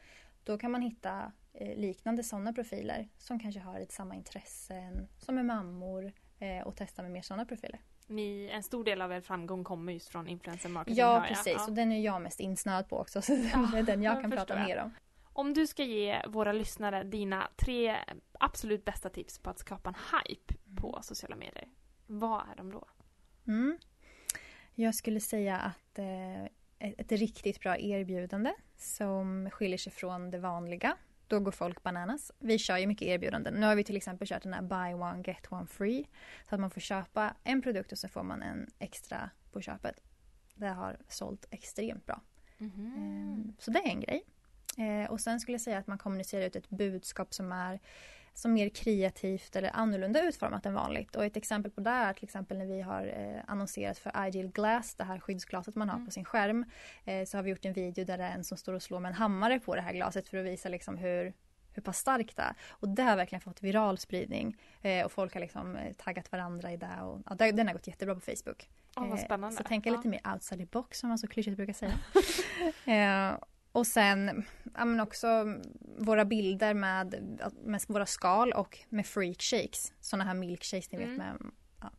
Då 0.44 0.58
kan 0.58 0.70
man 0.70 0.82
hitta 0.82 1.32
eh, 1.52 1.76
liknande 1.76 2.22
sådana 2.22 2.52
profiler 2.52 3.08
som 3.18 3.38
kanske 3.38 3.60
har 3.60 3.80
lite 3.80 3.94
samma 3.94 4.14
intressen, 4.14 5.08
som 5.18 5.38
är 5.38 5.42
mammor 5.42 6.12
eh, 6.38 6.66
och 6.66 6.76
testa 6.76 7.02
med 7.02 7.10
mer 7.10 7.22
sådana 7.22 7.44
profiler. 7.44 7.80
Ni, 8.06 8.50
en 8.52 8.62
stor 8.62 8.84
del 8.84 9.02
av 9.02 9.12
er 9.12 9.20
framgång 9.20 9.64
kommer 9.64 9.92
just 9.92 10.08
från 10.08 10.28
influencer 10.28 10.68
marketing 10.68 10.98
Ja 10.98 11.24
precis 11.28 11.54
ja. 11.56 11.66
och 11.66 11.72
den 11.72 11.92
är 11.92 12.00
jag 12.00 12.22
mest 12.22 12.40
insnöad 12.40 12.88
på 12.88 12.98
också 12.98 13.22
så 13.22 13.32
ja, 13.52 13.68
det 13.72 13.78
är 13.78 13.82
den 13.82 14.02
jag 14.02 14.22
kan 14.22 14.30
prata 14.30 14.54
jag. 14.54 14.68
mer 14.68 14.82
om. 14.82 14.94
Om 15.32 15.54
du 15.54 15.66
ska 15.66 15.84
ge 15.84 16.22
våra 16.28 16.52
lyssnare 16.52 17.04
dina 17.04 17.50
tre 17.56 17.96
absolut 18.40 18.84
bästa 18.84 19.08
tips 19.10 19.38
på 19.38 19.50
att 19.50 19.58
skapa 19.58 19.88
en 19.88 19.94
hype 19.94 20.54
mm. 20.66 20.76
på 20.76 20.98
sociala 21.02 21.36
medier. 21.36 21.68
Vad 22.06 22.40
är 22.40 22.56
de 22.56 22.72
då? 22.72 22.88
Mm. 23.46 23.78
Jag 24.74 24.94
skulle 24.94 25.20
säga 25.20 25.58
att 25.58 25.98
eh, 25.98 26.44
ett 26.78 27.12
riktigt 27.12 27.60
bra 27.60 27.78
erbjudande 27.78 28.52
som 28.76 29.50
skiljer 29.50 29.78
sig 29.78 29.92
från 29.92 30.30
det 30.30 30.38
vanliga. 30.38 30.96
Då 31.26 31.40
går 31.40 31.52
folk 31.52 31.82
bananas. 31.82 32.32
Vi 32.38 32.58
kör 32.58 32.76
ju 32.76 32.86
mycket 32.86 33.08
erbjudanden. 33.08 33.54
Nu 33.54 33.66
har 33.66 33.74
vi 33.74 33.84
till 33.84 33.96
exempel 33.96 34.28
kört 34.28 34.42
den 34.42 34.54
här 34.54 34.62
buy 34.62 34.94
one 34.94 35.22
get 35.26 35.52
one 35.52 35.66
free. 35.66 36.08
Så 36.48 36.54
att 36.54 36.60
man 36.60 36.70
får 36.70 36.80
köpa 36.80 37.34
en 37.44 37.62
produkt 37.62 37.92
och 37.92 37.98
så 37.98 38.08
får 38.08 38.22
man 38.22 38.42
en 38.42 38.70
extra 38.78 39.30
på 39.52 39.60
köpet. 39.60 40.00
Det 40.54 40.68
har 40.68 40.96
sålt 41.08 41.46
extremt 41.50 42.06
bra. 42.06 42.20
Mm. 42.58 43.52
Så 43.58 43.70
det 43.70 43.78
är 43.78 43.88
en 43.88 44.00
grej. 44.00 44.24
Eh, 44.78 45.10
och 45.10 45.20
sen 45.20 45.40
skulle 45.40 45.54
jag 45.54 45.60
säga 45.60 45.78
att 45.78 45.86
man 45.86 45.98
kommunicerar 45.98 46.46
ut 46.46 46.56
ett 46.56 46.70
budskap 46.70 47.34
som 47.34 47.52
är 47.52 47.80
som 48.34 48.52
mer 48.52 48.68
kreativt 48.68 49.56
eller 49.56 49.70
annorlunda 49.76 50.22
utformat 50.22 50.66
än 50.66 50.74
vanligt. 50.74 51.16
Och 51.16 51.24
ett 51.24 51.36
exempel 51.36 51.70
på 51.70 51.80
det 51.80 51.90
är 51.90 52.12
till 52.12 52.24
exempel 52.24 52.58
när 52.58 52.66
vi 52.66 52.80
har 52.80 53.06
eh, 53.06 53.42
annonserat 53.46 53.98
för 53.98 54.26
Ideal 54.26 54.48
Glass, 54.48 54.94
det 54.94 55.04
här 55.04 55.20
skyddsglaset 55.20 55.74
man 55.74 55.88
har 55.88 55.96
mm. 55.96 56.06
på 56.06 56.12
sin 56.12 56.24
skärm. 56.24 56.64
Eh, 57.04 57.24
så 57.24 57.38
har 57.38 57.42
vi 57.42 57.50
gjort 57.50 57.64
en 57.64 57.72
video 57.72 58.04
där 58.04 58.18
det 58.18 58.24
är 58.24 58.34
en 58.34 58.44
som 58.44 58.58
står 58.58 58.74
och 58.74 58.82
slår 58.82 59.00
med 59.00 59.08
en 59.08 59.14
hammare 59.14 59.60
på 59.60 59.74
det 59.74 59.80
här 59.80 59.92
glaset 59.92 60.28
för 60.28 60.38
att 60.38 60.46
visa 60.46 60.68
liksom 60.68 60.96
hur 60.96 61.32
hur 61.78 61.82
pass 61.82 61.98
starkt 61.98 62.36
det 62.36 62.42
är. 62.42 62.54
Och 62.70 62.88
det 62.88 63.02
har 63.02 63.16
verkligen 63.16 63.40
fått 63.40 63.62
viral 63.62 63.98
spridning. 63.98 64.56
Eh, 64.82 65.04
och 65.04 65.12
folk 65.12 65.34
har 65.34 65.40
liksom 65.40 65.76
eh, 65.76 65.92
taggat 65.92 66.32
varandra 66.32 66.72
i 66.72 66.76
det. 66.76 67.02
Och, 67.02 67.20
ja, 67.26 67.34
den 67.34 67.66
har 67.66 67.74
gått 67.74 67.86
jättebra 67.86 68.14
på 68.14 68.20
Facebook. 68.20 68.68
Oh, 68.96 69.08
vad 69.08 69.20
spännande. 69.20 69.56
så 69.56 69.62
tänka 69.62 69.90
ja. 69.90 69.96
lite 69.96 70.08
mer 70.08 70.20
outside 70.32 70.60
the 70.60 70.66
box 70.66 70.98
som 70.98 71.08
man 71.08 71.18
så 71.18 71.26
klyschigt 71.26 71.56
brukar 71.56 71.72
säga. 71.72 71.92
eh, 73.32 73.38
och 73.78 73.86
sen 73.86 74.44
ja, 74.74 74.84
men 74.84 75.00
också 75.00 75.60
våra 75.98 76.24
bilder 76.24 76.74
med, 76.74 77.38
med 77.64 77.80
våra 77.88 78.06
skal 78.06 78.52
och 78.52 78.78
med 78.88 79.06
freak 79.06 79.42
shakes. 79.42 79.92
Sådana 80.00 80.24
här 80.24 80.34
milkshakes 80.34 80.92
ni 80.92 80.98
vet 80.98 81.06
mm. 81.06 81.18
med. 81.18 81.36
Ja, 81.80 81.90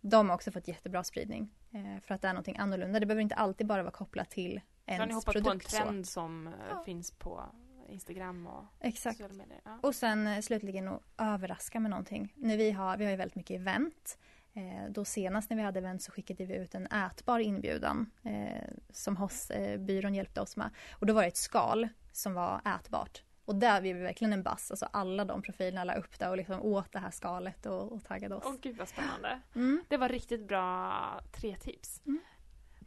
de 0.00 0.28
har 0.28 0.34
också 0.34 0.50
fått 0.50 0.68
jättebra 0.68 1.04
spridning. 1.04 1.50
Eh, 1.72 2.00
för 2.02 2.14
att 2.14 2.22
det 2.22 2.28
är 2.28 2.32
någonting 2.32 2.56
annorlunda. 2.56 3.00
Det 3.00 3.06
behöver 3.06 3.22
inte 3.22 3.34
alltid 3.34 3.66
bara 3.66 3.82
vara 3.82 3.92
kopplat 3.92 4.30
till 4.30 4.60
ens 4.86 4.98
produkt. 4.98 5.00
Har 5.00 5.06
ni 5.06 5.14
hoppat 5.14 5.44
på 5.44 5.50
en 5.50 5.60
trend 5.60 6.06
så. 6.06 6.12
som 6.12 6.46
eh, 6.46 6.52
ja. 6.70 6.82
finns 6.84 7.10
på 7.10 7.44
Instagram 7.88 8.46
och 8.46 8.64
Exakt. 8.80 9.16
sociala 9.16 9.34
medier? 9.34 9.60
Ja. 9.64 9.78
Och 9.82 9.94
sen 9.94 10.26
eh, 10.26 10.40
slutligen 10.40 10.88
att 10.88 11.02
överraska 11.18 11.80
med 11.80 11.90
någonting. 11.90 12.34
När 12.36 12.56
vi, 12.56 12.70
har, 12.70 12.96
vi 12.96 13.04
har 13.04 13.10
ju 13.10 13.16
väldigt 13.16 13.36
mycket 13.36 13.60
event. 13.60 14.18
Eh, 14.54 14.90
då 14.90 15.04
senast 15.04 15.50
när 15.50 15.56
vi 15.56 15.62
hade 15.62 15.78
event 15.78 16.02
så 16.02 16.12
skickade 16.12 16.44
vi 16.44 16.54
ut 16.54 16.74
en 16.74 16.86
ätbar 16.86 17.38
inbjudan 17.38 18.10
eh, 18.22 18.68
som 18.90 19.16
HOS-byrån 19.16 20.12
eh, 20.12 20.16
hjälpte 20.16 20.40
oss 20.40 20.56
med. 20.56 20.70
Och 20.92 21.06
då 21.06 21.14
var 21.14 21.22
det 21.22 21.28
ett 21.28 21.36
skal 21.36 21.88
som 22.12 22.34
var 22.34 22.60
ätbart. 22.76 23.22
Och 23.44 23.54
där 23.54 23.80
blev 23.80 23.96
vi 23.96 24.02
verkligen 24.02 24.32
en 24.32 24.42
bass. 24.42 24.70
Alltså 24.70 24.88
alla 24.92 25.24
de 25.24 25.42
profilerna 25.42 25.84
la 25.84 25.94
upp 25.94 26.18
det 26.18 26.28
och 26.28 26.36
liksom 26.36 26.62
åt 26.62 26.92
det 26.92 26.98
här 26.98 27.10
skalet 27.10 27.66
och, 27.66 27.92
och 27.92 28.04
taggade 28.04 28.34
oss. 28.34 28.44
Åh 28.46 28.54
gud 28.60 28.76
vad 28.76 28.88
spännande. 28.88 29.40
Mm. 29.54 29.84
Det 29.88 29.96
var 29.96 30.08
riktigt 30.08 30.48
bra 30.48 31.20
tre 31.32 31.56
tips. 31.56 32.02
Mm. 32.06 32.20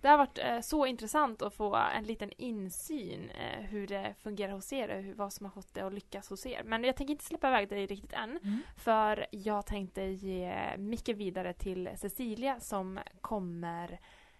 Det 0.01 0.07
har 0.07 0.17
varit 0.17 0.37
eh, 0.37 0.59
så 0.59 0.85
intressant 0.85 1.41
att 1.41 1.53
få 1.53 1.75
en 1.75 2.03
liten 2.03 2.31
insyn 2.37 3.29
eh, 3.29 3.65
hur 3.65 3.87
det 3.87 4.15
fungerar 4.23 4.53
hos 4.53 4.73
er 4.73 4.89
och 4.89 5.17
vad 5.17 5.33
som 5.33 5.45
har 5.45 5.51
fått 5.51 5.73
det 5.73 5.81
att 5.81 5.93
lyckas 5.93 6.29
hos 6.29 6.45
er. 6.45 6.63
Men 6.63 6.83
jag 6.83 6.95
tänker 6.95 7.11
inte 7.11 7.25
släppa 7.25 7.47
iväg 7.47 7.69
dig 7.69 7.85
riktigt 7.85 8.13
än. 8.13 8.29
Mm. 8.29 8.59
För 8.77 9.25
jag 9.31 9.65
tänkte 9.65 10.01
ge 10.01 10.77
Micke 10.77 11.09
vidare 11.09 11.53
till 11.53 11.89
Cecilia 11.97 12.59
som 12.59 12.99
kommer 13.21 13.99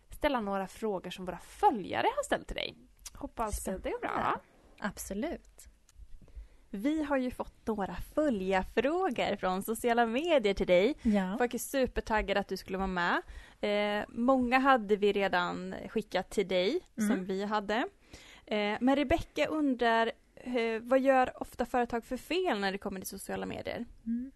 ställa 0.10 0.42
några 0.42 0.68
frågor 0.68 1.10
som 1.10 1.26
våra 1.26 1.38
följare 1.38 2.08
har 2.16 2.24
ställt 2.24 2.48
till 2.48 2.56
dig. 2.56 2.76
Hoppas 3.14 3.64
det 3.64 3.72
är 3.72 4.00
bra. 4.02 4.40
Absolut. 4.80 5.68
Vi 6.70 7.04
har 7.04 7.18
ju 7.18 7.32
fått 7.32 7.68
några 7.68 7.96
följarfrågor 7.96 9.36
från 9.36 9.64
sociala 9.64 10.06
medier 10.06 10.54
till 10.54 10.68
dig. 10.68 10.96
Ja. 11.02 11.36
Folk 11.38 11.54
är 11.54 11.58
supertaggade 11.58 12.40
att 12.40 12.48
du 12.48 12.58
skulle 12.58 12.78
vara 12.78 12.88
med. 12.88 13.22
Eh, 13.62 14.06
många 14.08 14.60
hade 14.60 14.96
vi 14.96 15.12
redan 15.12 15.76
skickat 15.90 16.30
till 16.30 16.48
dig, 16.48 16.80
mm. 16.98 17.10
som 17.10 17.26
vi 17.26 17.46
hade. 17.46 17.76
Eh, 18.46 18.78
men 18.80 18.96
Rebecka 18.96 19.46
undrar, 19.46 20.12
eh, 20.36 20.82
vad 20.82 21.00
gör 21.00 21.42
ofta 21.42 21.66
företag 21.66 22.06
för 22.06 22.18
fel 22.18 22.60
när 22.60 22.72
det 22.72 22.78
kommer 22.78 23.00
till 23.00 23.10
sociala 23.10 23.46
medier? 23.46 23.86
Mm. 24.06 24.32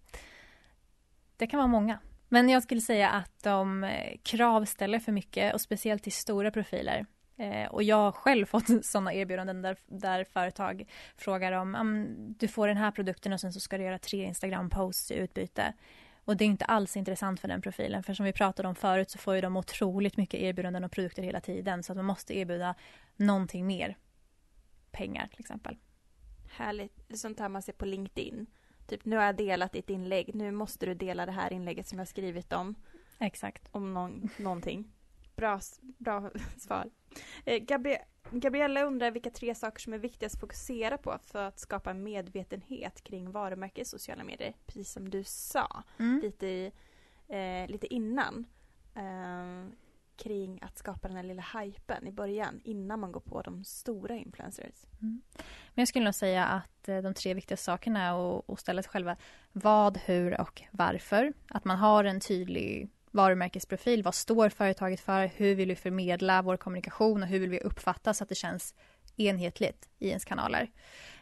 Det 1.37 1.47
kan 1.47 1.57
vara 1.57 1.67
många. 1.67 1.99
Men 2.29 2.49
jag 2.49 2.63
skulle 2.63 2.81
säga 2.81 3.09
att 3.09 3.43
de 3.43 3.83
eh, 3.83 4.17
kravställer 4.23 4.99
för 4.99 5.11
mycket 5.11 5.53
och 5.53 5.61
speciellt 5.61 6.03
till 6.03 6.11
stora 6.11 6.51
profiler. 6.51 7.05
Eh, 7.37 7.67
och 7.71 7.83
jag 7.83 7.95
har 7.95 8.11
själv 8.11 8.45
fått 8.55 8.85
sådana 8.85 9.13
erbjudanden 9.13 9.61
där, 9.61 9.77
där 9.85 10.23
företag 10.23 10.85
frågar 11.17 11.51
om 11.51 12.05
du 12.39 12.47
får 12.47 12.67
den 12.67 12.77
här 12.77 12.91
produkten 12.91 13.33
och 13.33 13.39
sen 13.39 13.53
så 13.53 13.59
ska 13.59 13.77
du 13.77 13.83
göra 13.83 13.99
tre 13.99 14.25
Instagram-posts 14.25 15.11
i 15.11 15.15
utbyte. 15.15 15.73
Och 16.25 16.37
det 16.37 16.43
är 16.43 16.47
inte 16.47 16.65
alls 16.65 16.97
intressant 16.97 17.39
för 17.39 17.47
den 17.47 17.61
profilen 17.61 18.03
för 18.03 18.13
som 18.13 18.25
vi 18.25 18.33
pratade 18.33 18.67
om 18.67 18.75
förut 18.75 19.09
så 19.09 19.17
får 19.17 19.35
ju 19.35 19.41
de 19.41 19.57
otroligt 19.57 20.17
mycket 20.17 20.39
erbjudanden 20.39 20.83
och 20.83 20.91
produkter 20.91 21.23
hela 21.23 21.41
tiden 21.41 21.83
så 21.83 21.93
att 21.93 21.97
man 21.97 22.05
måste 22.05 22.37
erbjuda 22.37 22.75
någonting 23.15 23.67
mer. 23.67 23.97
Pengar 24.91 25.27
till 25.27 25.39
exempel. 25.39 25.77
Härligt, 26.49 27.19
sånt 27.19 27.39
här 27.39 27.49
man 27.49 27.61
ser 27.61 27.73
på 27.73 27.85
LinkedIn. 27.85 28.47
Typ 28.87 29.05
nu 29.05 29.15
har 29.15 29.23
jag 29.23 29.35
delat 29.35 29.71
ditt 29.71 29.89
inlägg, 29.89 30.35
nu 30.35 30.51
måste 30.51 30.85
du 30.85 30.93
dela 30.93 31.25
det 31.25 31.31
här 31.31 31.53
inlägget 31.53 31.87
som 31.87 31.99
jag 31.99 32.07
skrivit 32.07 32.53
om. 32.53 32.75
Exakt. 33.19 33.69
Om 33.71 33.93
någon, 33.93 34.29
någonting. 34.37 34.91
Bra, 35.41 35.59
bra 35.97 36.31
svar. 36.57 36.89
Eh, 37.45 37.57
Gabri 37.63 37.97
Gabriella 38.31 38.83
undrar 38.83 39.11
vilka 39.11 39.29
tre 39.29 39.55
saker 39.55 39.79
som 39.79 39.93
är 39.93 39.97
viktigast 39.97 40.35
att 40.35 40.41
fokusera 40.41 40.97
på 40.97 41.17
för 41.23 41.43
att 41.43 41.59
skapa 41.59 41.93
medvetenhet 41.93 43.03
kring 43.03 43.31
varumärke 43.31 43.81
i 43.81 43.85
sociala 43.85 44.23
medier. 44.23 44.53
Precis 44.65 44.91
som 44.91 45.09
du 45.09 45.23
sa 45.23 45.83
mm. 45.99 46.21
lite, 46.21 46.47
i, 46.47 46.71
eh, 47.27 47.67
lite 47.67 47.93
innan. 47.93 48.45
Eh, 48.95 49.73
kring 50.15 50.59
att 50.61 50.77
skapa 50.77 51.07
den 51.07 51.17
här 51.17 51.23
lilla 51.23 51.45
hypen 51.59 52.07
i 52.07 52.11
början 52.11 52.61
innan 52.63 52.99
man 52.99 53.11
går 53.11 53.19
på 53.19 53.41
de 53.41 53.63
stora 53.63 54.15
influencers. 54.15 54.85
Mm. 55.01 55.21
Men 55.73 55.81
jag 55.81 55.87
skulle 55.87 56.05
nog 56.05 56.15
säga 56.15 56.45
att 56.45 56.89
eh, 56.89 56.97
de 56.97 57.13
tre 57.13 57.33
viktigaste 57.33 57.63
sakerna 57.63 58.01
är 58.01 58.53
att 58.53 58.59
ställa 58.59 58.83
sig 58.83 58.91
själva 58.91 59.17
vad, 59.51 59.97
hur 59.97 60.41
och 60.41 60.61
varför. 60.71 61.33
Att 61.47 61.65
man 61.65 61.77
har 61.77 62.03
en 62.03 62.19
tydlig 62.19 62.89
varumärkesprofil. 63.11 64.03
Vad 64.03 64.15
står 64.15 64.49
företaget 64.49 64.99
för? 64.99 65.31
Hur 65.35 65.55
vill 65.55 65.69
vi 65.69 65.75
förmedla 65.75 66.41
vår 66.41 66.57
kommunikation 66.57 67.23
och 67.23 67.29
hur 67.29 67.39
vill 67.39 67.49
vi 67.49 67.59
uppfattas 67.59 68.17
så 68.17 68.23
att 68.23 68.29
det 68.29 68.35
känns 68.35 68.73
enhetligt 69.17 69.89
i 69.99 70.07
ens 70.07 70.25
kanaler? 70.25 70.71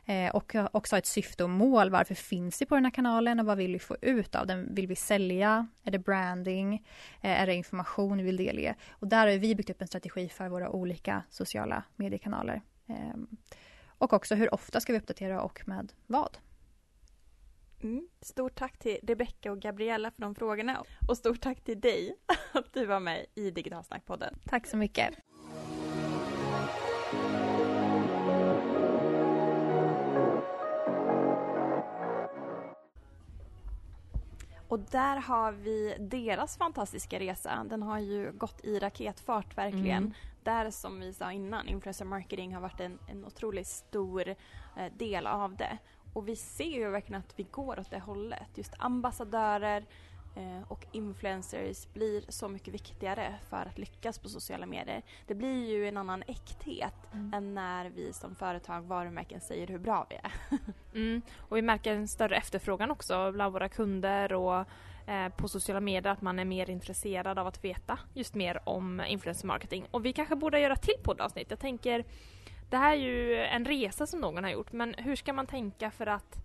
Eh, 0.05 0.35
och 0.35 0.55
också 0.71 0.95
ha 0.95 0.97
ett 0.97 1.05
syfte 1.05 1.43
och 1.43 1.49
mål. 1.49 1.89
Varför 1.89 2.15
finns 2.15 2.61
vi 2.61 2.65
på 2.65 2.75
den 2.75 2.85
här 2.85 2.91
kanalen 2.91 3.39
och 3.39 3.45
vad 3.45 3.57
vill 3.57 3.73
vi 3.73 3.79
få 3.79 3.97
ut 4.01 4.35
av 4.35 4.47
den? 4.47 4.75
Vill 4.75 4.87
vi 4.87 4.95
sälja? 4.95 5.67
Är 5.83 5.91
det 5.91 5.99
branding? 5.99 6.73
Eh, 7.21 7.41
är 7.41 7.47
det 7.47 7.55
information 7.55 8.17
vi 8.17 8.23
vill 8.23 8.37
delge? 8.37 8.75
Och 8.89 9.07
där 9.07 9.27
har 9.27 9.37
vi 9.37 9.55
byggt 9.55 9.69
upp 9.69 9.81
en 9.81 9.87
strategi 9.87 10.29
för 10.29 10.49
våra 10.49 10.69
olika 10.69 11.23
sociala 11.29 11.83
mediekanaler. 11.95 12.61
Eh, 12.87 13.39
och 13.87 14.13
också 14.13 14.35
hur 14.35 14.53
ofta 14.53 14.79
ska 14.79 14.93
vi 14.93 14.99
uppdatera 14.99 15.41
och 15.41 15.61
med 15.65 15.91
vad? 16.07 16.37
Mm. 17.81 18.07
Stort 18.21 18.55
tack 18.55 18.79
till 18.79 18.97
Rebecca 19.03 19.51
och 19.51 19.59
Gabriella 19.59 20.11
för 20.11 20.21
de 20.21 20.35
frågorna 20.35 20.83
och 21.07 21.17
stort 21.17 21.41
tack 21.41 21.63
till 21.63 21.79
dig 21.79 22.15
att 22.51 22.73
du 22.73 22.85
var 22.85 22.99
med 22.99 23.25
i 23.35 23.51
Digitalsnackpodden. 23.51 24.35
Tack 24.45 24.67
så 24.67 24.77
mycket. 24.77 25.15
Och 34.69 34.79
där 34.79 35.17
har 35.17 35.51
vi 35.51 35.95
deras 35.99 36.57
fantastiska 36.57 37.19
resa. 37.19 37.65
Den 37.69 37.83
har 37.83 37.99
ju 37.99 38.31
gått 38.31 38.65
i 38.65 38.79
raketfart 38.79 39.57
verkligen. 39.57 40.03
Mm. 40.03 40.13
Där 40.43 40.71
som 40.71 40.99
vi 40.99 41.13
sa 41.13 41.31
innan, 41.31 41.67
influencer 41.67 42.05
marketing 42.05 42.53
har 42.53 42.61
varit 42.61 42.79
en, 42.79 42.99
en 43.07 43.25
otroligt 43.25 43.67
stor 43.67 44.29
eh, 44.29 44.93
del 44.97 45.27
av 45.27 45.55
det. 45.55 45.77
Och 46.13 46.27
vi 46.27 46.35
ser 46.35 46.79
ju 46.79 46.89
verkligen 46.89 47.19
att 47.19 47.33
vi 47.35 47.43
går 47.43 47.79
åt 47.79 47.89
det 47.89 47.99
hållet. 47.99 48.49
Just 48.55 48.73
ambassadörer 48.77 49.85
eh, 50.35 50.61
och 50.67 50.85
influencers 50.91 51.87
blir 51.93 52.23
så 52.29 52.47
mycket 52.47 52.73
viktigare 52.73 53.35
för 53.49 53.65
att 53.65 53.77
lyckas 53.77 54.19
på 54.19 54.29
sociala 54.29 54.65
medier. 54.65 55.01
Det 55.27 55.35
blir 55.35 55.69
ju 55.69 55.87
en 55.87 55.97
annan 55.97 56.23
äkthet 56.27 57.13
mm. 57.13 57.33
än 57.33 57.53
när 57.53 57.89
vi 57.89 58.13
som 58.13 58.35
företag, 58.35 58.81
varumärken 58.81 59.41
säger 59.41 59.67
hur 59.67 59.79
bra 59.79 60.07
vi 60.09 60.15
är. 60.15 60.31
mm. 60.93 61.21
Och 61.37 61.57
vi 61.57 61.61
märker 61.61 61.95
en 61.95 62.07
större 62.07 62.35
efterfrågan 62.37 62.91
också 62.91 63.31
bland 63.31 63.53
våra 63.53 63.69
kunder 63.69 64.33
och 64.33 64.65
eh, 65.07 65.29
på 65.37 65.47
sociala 65.47 65.79
medier 65.79 66.11
att 66.11 66.21
man 66.21 66.39
är 66.39 66.45
mer 66.45 66.69
intresserad 66.69 67.39
av 67.39 67.47
att 67.47 67.63
veta 67.63 67.99
just 68.13 68.35
mer 68.35 68.59
om 68.63 69.01
influencer 69.07 69.47
marketing. 69.47 69.85
Och 69.91 70.05
vi 70.05 70.13
kanske 70.13 70.35
borde 70.35 70.59
göra 70.59 70.75
till 70.75 70.97
poddavsnitt. 71.03 71.49
Jag 71.49 71.59
tänker 71.59 72.05
det 72.69 72.77
här 72.77 72.91
är 72.91 72.95
ju 72.95 73.35
en 73.35 73.65
resa 73.65 74.07
som 74.07 74.19
någon 74.19 74.43
har 74.43 74.51
gjort, 74.51 74.71
men 74.71 74.93
hur 74.97 75.15
ska 75.15 75.33
man 75.33 75.47
tänka 75.47 75.91
för 75.91 76.07
att 76.07 76.39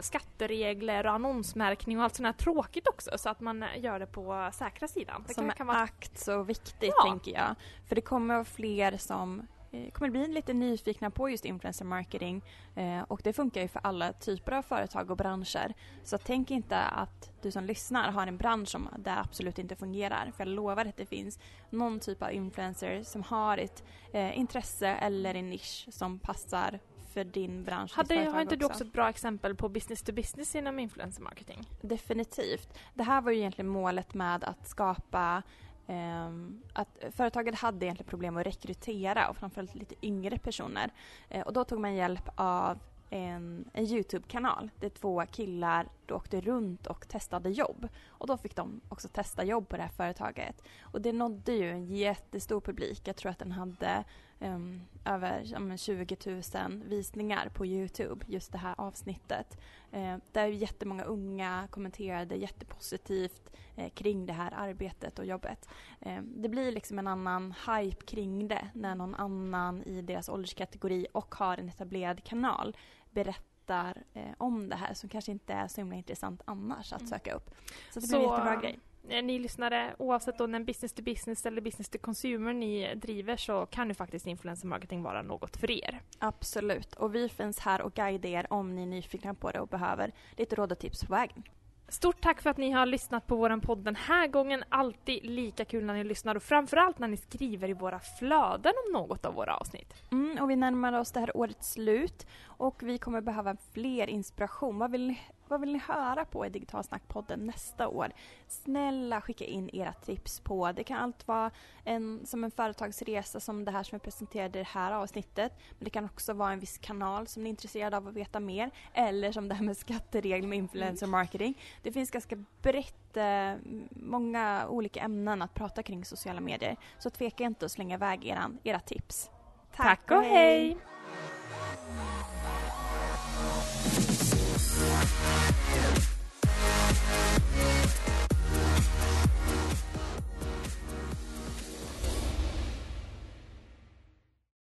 skatteregler 0.00 1.06
och 1.06 1.12
annonsmärkning 1.12 1.98
och 1.98 2.04
allt 2.04 2.14
sånt 2.14 2.26
här 2.26 2.32
tråkigt 2.32 2.88
också 2.88 3.10
så 3.18 3.28
att 3.28 3.40
man 3.40 3.64
gör 3.76 3.98
det 3.98 4.06
på 4.06 4.50
säkra 4.52 4.88
sidan. 4.88 5.24
Det 5.28 5.34
som 5.34 5.50
kan, 5.50 5.66
vara... 5.66 5.78
akt 5.78 6.18
så 6.18 6.42
viktigt 6.42 6.94
ja. 6.96 7.10
tänker 7.10 7.32
jag. 7.32 7.54
För 7.88 7.94
det 7.94 8.00
kommer 8.00 8.44
fler 8.44 8.96
som 8.96 9.46
kommer 9.92 10.10
bli 10.10 10.28
lite 10.28 10.52
nyfikna 10.52 11.10
på 11.10 11.30
just 11.30 11.44
influencer 11.44 11.84
marketing 11.84 12.44
eh, 12.74 13.02
och 13.02 13.20
det 13.24 13.32
funkar 13.32 13.62
ju 13.62 13.68
för 13.68 13.80
alla 13.84 14.12
typer 14.12 14.52
av 14.52 14.62
företag 14.62 15.10
och 15.10 15.16
branscher. 15.16 15.74
Så 16.04 16.18
tänk 16.18 16.50
inte 16.50 16.78
att 16.78 17.42
du 17.42 17.50
som 17.50 17.64
lyssnar 17.64 18.10
har 18.10 18.26
en 18.26 18.36
bransch 18.36 18.68
som 18.68 18.88
det 18.98 19.18
absolut 19.18 19.58
inte 19.58 19.76
fungerar. 19.76 20.32
För 20.36 20.44
jag 20.44 20.48
lovar 20.48 20.86
att 20.86 20.96
det 20.96 21.06
finns 21.06 21.38
någon 21.70 22.00
typ 22.00 22.22
av 22.22 22.32
influencer 22.32 23.02
som 23.02 23.22
har 23.22 23.58
ett 23.58 23.84
eh, 24.12 24.38
intresse 24.38 24.88
eller 24.88 25.34
en 25.34 25.50
nisch 25.50 25.86
som 25.90 26.18
passar 26.18 26.80
för 27.14 27.24
din 27.24 27.64
bransch. 27.64 27.96
Hade, 27.96 28.30
har 28.30 28.40
inte 28.40 28.56
du 28.56 28.66
också 28.66 28.84
ett 28.84 28.92
bra 28.92 29.08
exempel 29.08 29.54
på 29.54 29.68
business 29.68 30.02
to 30.02 30.12
business 30.12 30.54
inom 30.54 30.78
influencer 30.78 31.22
marketing? 31.22 31.68
Definitivt. 31.80 32.78
Det 32.94 33.02
här 33.02 33.20
var 33.20 33.30
ju 33.32 33.38
egentligen 33.38 33.68
målet 33.68 34.14
med 34.14 34.44
att 34.44 34.68
skapa 34.68 35.42
Um, 35.86 36.62
att 36.72 36.98
företaget 37.10 37.54
hade 37.54 37.86
egentligen 37.86 38.08
problem 38.08 38.36
att 38.36 38.46
rekrytera 38.46 39.28
och 39.28 39.36
framförallt 39.36 39.74
lite 39.74 39.94
yngre 40.02 40.38
personer. 40.38 40.90
Uh, 41.34 41.40
och 41.40 41.52
då 41.52 41.64
tog 41.64 41.80
man 41.80 41.94
hjälp 41.94 42.28
av 42.34 42.78
en, 43.10 43.64
en 43.72 43.84
Youtube-kanal 43.84 44.70
där 44.80 44.88
två 44.88 45.22
killar 45.30 45.88
åkte 46.10 46.40
runt 46.40 46.86
och 46.86 47.08
testade 47.08 47.50
jobb. 47.50 47.88
Och 48.06 48.26
då 48.26 48.36
fick 48.36 48.56
de 48.56 48.80
också 48.88 49.08
testa 49.08 49.44
jobb 49.44 49.68
på 49.68 49.76
det 49.76 49.82
här 49.82 49.90
företaget. 49.90 50.62
Och 50.80 51.00
det 51.00 51.12
nådde 51.12 51.52
ju 51.52 51.70
en 51.70 51.86
jättestor 51.86 52.60
publik. 52.60 53.00
Jag 53.04 53.16
tror 53.16 53.30
att 53.30 53.38
den 53.38 53.52
hade 53.52 54.04
um, 54.44 54.80
över 55.04 55.54
um, 55.56 55.76
20 55.76 56.16
000 56.26 56.82
visningar 56.84 57.48
på 57.48 57.66
Youtube, 57.66 58.24
just 58.28 58.52
det 58.52 58.58
här 58.58 58.74
avsnittet. 58.78 59.60
Uh, 59.96 60.16
där 60.32 60.46
jättemånga 60.46 61.04
unga 61.04 61.68
kommenterade 61.70 62.34
jättepositivt 62.34 63.50
uh, 63.78 63.88
kring 63.88 64.26
det 64.26 64.32
här 64.32 64.54
arbetet 64.56 65.18
och 65.18 65.26
jobbet. 65.26 65.68
Uh, 66.06 66.20
det 66.22 66.48
blir 66.48 66.72
liksom 66.72 66.98
en 66.98 67.06
annan 67.06 67.54
hype 67.66 68.06
kring 68.06 68.48
det 68.48 68.68
när 68.74 68.94
någon 68.94 69.14
annan 69.14 69.82
i 69.82 70.02
deras 70.02 70.28
ålderskategori 70.28 71.06
och 71.12 71.34
har 71.34 71.56
en 71.56 71.68
etablerad 71.68 72.24
kanal 72.24 72.76
berättar 73.14 74.02
eh, 74.14 74.30
om 74.38 74.68
det 74.68 74.76
här 74.76 74.94
som 74.94 75.08
kanske 75.08 75.32
inte 75.32 75.52
är 75.52 75.68
så 75.68 75.80
himla 75.80 75.96
intressant 75.96 76.42
annars 76.44 76.92
att 76.92 77.00
mm. 77.00 77.10
söka 77.10 77.34
upp. 77.34 77.50
Så 77.92 78.00
det 78.00 78.08
blir 78.08 78.08
så, 78.08 78.16
en 78.16 78.22
jättebra 78.22 78.60
grej. 78.60 78.78
Eh, 79.08 79.22
ni 79.22 79.38
lyssnare, 79.38 79.94
oavsett 79.98 80.40
om 80.40 80.52
det 80.52 80.58
är 80.58 80.64
business 80.64 80.92
to 80.92 81.02
business 81.02 81.46
eller 81.46 81.60
business 81.60 81.88
to 81.88 81.98
consumer 81.98 82.52
ni 82.52 82.94
driver 82.94 83.36
så 83.36 83.66
kan 83.66 83.88
ju 83.88 83.94
faktiskt 83.94 84.26
influencer 84.26 84.66
marketing 84.66 85.02
vara 85.02 85.22
något 85.22 85.56
för 85.56 85.70
er. 85.70 86.00
Absolut, 86.18 86.94
och 86.94 87.14
vi 87.14 87.28
finns 87.28 87.58
här 87.58 87.82
och 87.82 87.94
guidar 87.94 88.28
er 88.28 88.46
om 88.50 88.74
ni 88.74 88.82
är 88.82 88.86
nyfikna 88.86 89.34
på 89.34 89.50
det 89.50 89.60
och 89.60 89.68
behöver 89.68 90.12
lite 90.36 90.56
råd 90.56 90.72
och 90.72 90.78
tips 90.78 91.04
på 91.04 91.12
vägen. 91.12 91.42
Stort 91.88 92.20
tack 92.20 92.42
för 92.42 92.50
att 92.50 92.56
ni 92.56 92.70
har 92.70 92.86
lyssnat 92.86 93.26
på 93.26 93.36
våran 93.36 93.60
podd 93.60 93.78
den 93.78 93.96
här 93.96 94.26
gången. 94.26 94.64
Alltid 94.68 95.24
lika 95.24 95.64
kul 95.64 95.84
när 95.84 95.94
ni 95.94 96.04
lyssnar 96.04 96.34
och 96.34 96.42
framförallt 96.42 96.98
när 96.98 97.08
ni 97.08 97.16
skriver 97.16 97.68
i 97.68 97.72
våra 97.72 98.00
flöden 98.00 98.72
om 98.86 98.92
något 98.92 99.24
av 99.24 99.34
våra 99.34 99.56
avsnitt. 99.56 99.94
Mm, 100.12 100.42
och 100.42 100.50
vi 100.50 100.56
närmar 100.56 100.92
oss 100.92 101.12
det 101.12 101.20
här 101.20 101.36
årets 101.36 101.72
slut 101.72 102.26
och 102.44 102.82
vi 102.82 102.98
kommer 102.98 103.20
behöva 103.20 103.56
fler 103.72 104.06
inspiration. 104.06 104.78
Vad 104.78 104.90
vill 104.90 105.14
vad 105.48 105.60
vill 105.60 105.72
ni 105.72 105.78
höra 105.78 106.24
på 106.24 106.46
i 106.46 106.48
Digitalsnackpodden 106.48 107.46
nästa 107.46 107.88
år? 107.88 108.12
Snälla 108.48 109.20
skicka 109.20 109.44
in 109.44 109.70
era 109.72 109.92
tips 109.92 110.40
på. 110.40 110.72
Det 110.72 110.84
kan 110.84 110.98
allt 110.98 111.28
vara 111.28 111.50
en, 111.84 112.26
som 112.26 112.44
en 112.44 112.50
företagsresa 112.50 113.40
som 113.40 113.64
det 113.64 113.70
här 113.70 113.82
som 113.82 113.96
jag 113.96 114.02
presenterade 114.02 114.58
i 114.58 114.62
det 114.62 114.68
här 114.68 114.92
avsnittet. 114.92 115.52
Men 115.70 115.84
det 115.84 115.90
kan 115.90 116.04
också 116.04 116.32
vara 116.32 116.52
en 116.52 116.60
viss 116.60 116.78
kanal 116.78 117.26
som 117.26 117.42
ni 117.42 117.48
är 117.48 117.50
intresserade 117.50 117.96
av 117.96 118.08
att 118.08 118.14
veta 118.14 118.40
mer. 118.40 118.70
Eller 118.94 119.32
som 119.32 119.48
det 119.48 119.54
här 119.54 119.64
med 119.64 119.76
skatteregler 119.76 120.48
med 120.48 120.58
influencer 120.58 121.06
marketing. 121.06 121.58
Det 121.82 121.92
finns 121.92 122.10
ganska 122.10 122.36
brett 122.62 123.16
eh, 123.16 123.54
många 123.90 124.66
olika 124.68 125.00
ämnen 125.00 125.42
att 125.42 125.54
prata 125.54 125.82
kring 125.82 126.04
sociala 126.04 126.40
medier. 126.40 126.76
Så 126.98 127.10
tveka 127.10 127.44
inte 127.44 127.66
att 127.66 127.72
slänga 127.72 127.94
iväg 127.94 128.26
eran, 128.26 128.58
era 128.64 128.80
tips. 128.80 129.30
Tack, 129.76 129.86
Tack 129.86 130.18
och 130.18 130.24
hej! 130.24 130.68
hej. 130.68 130.76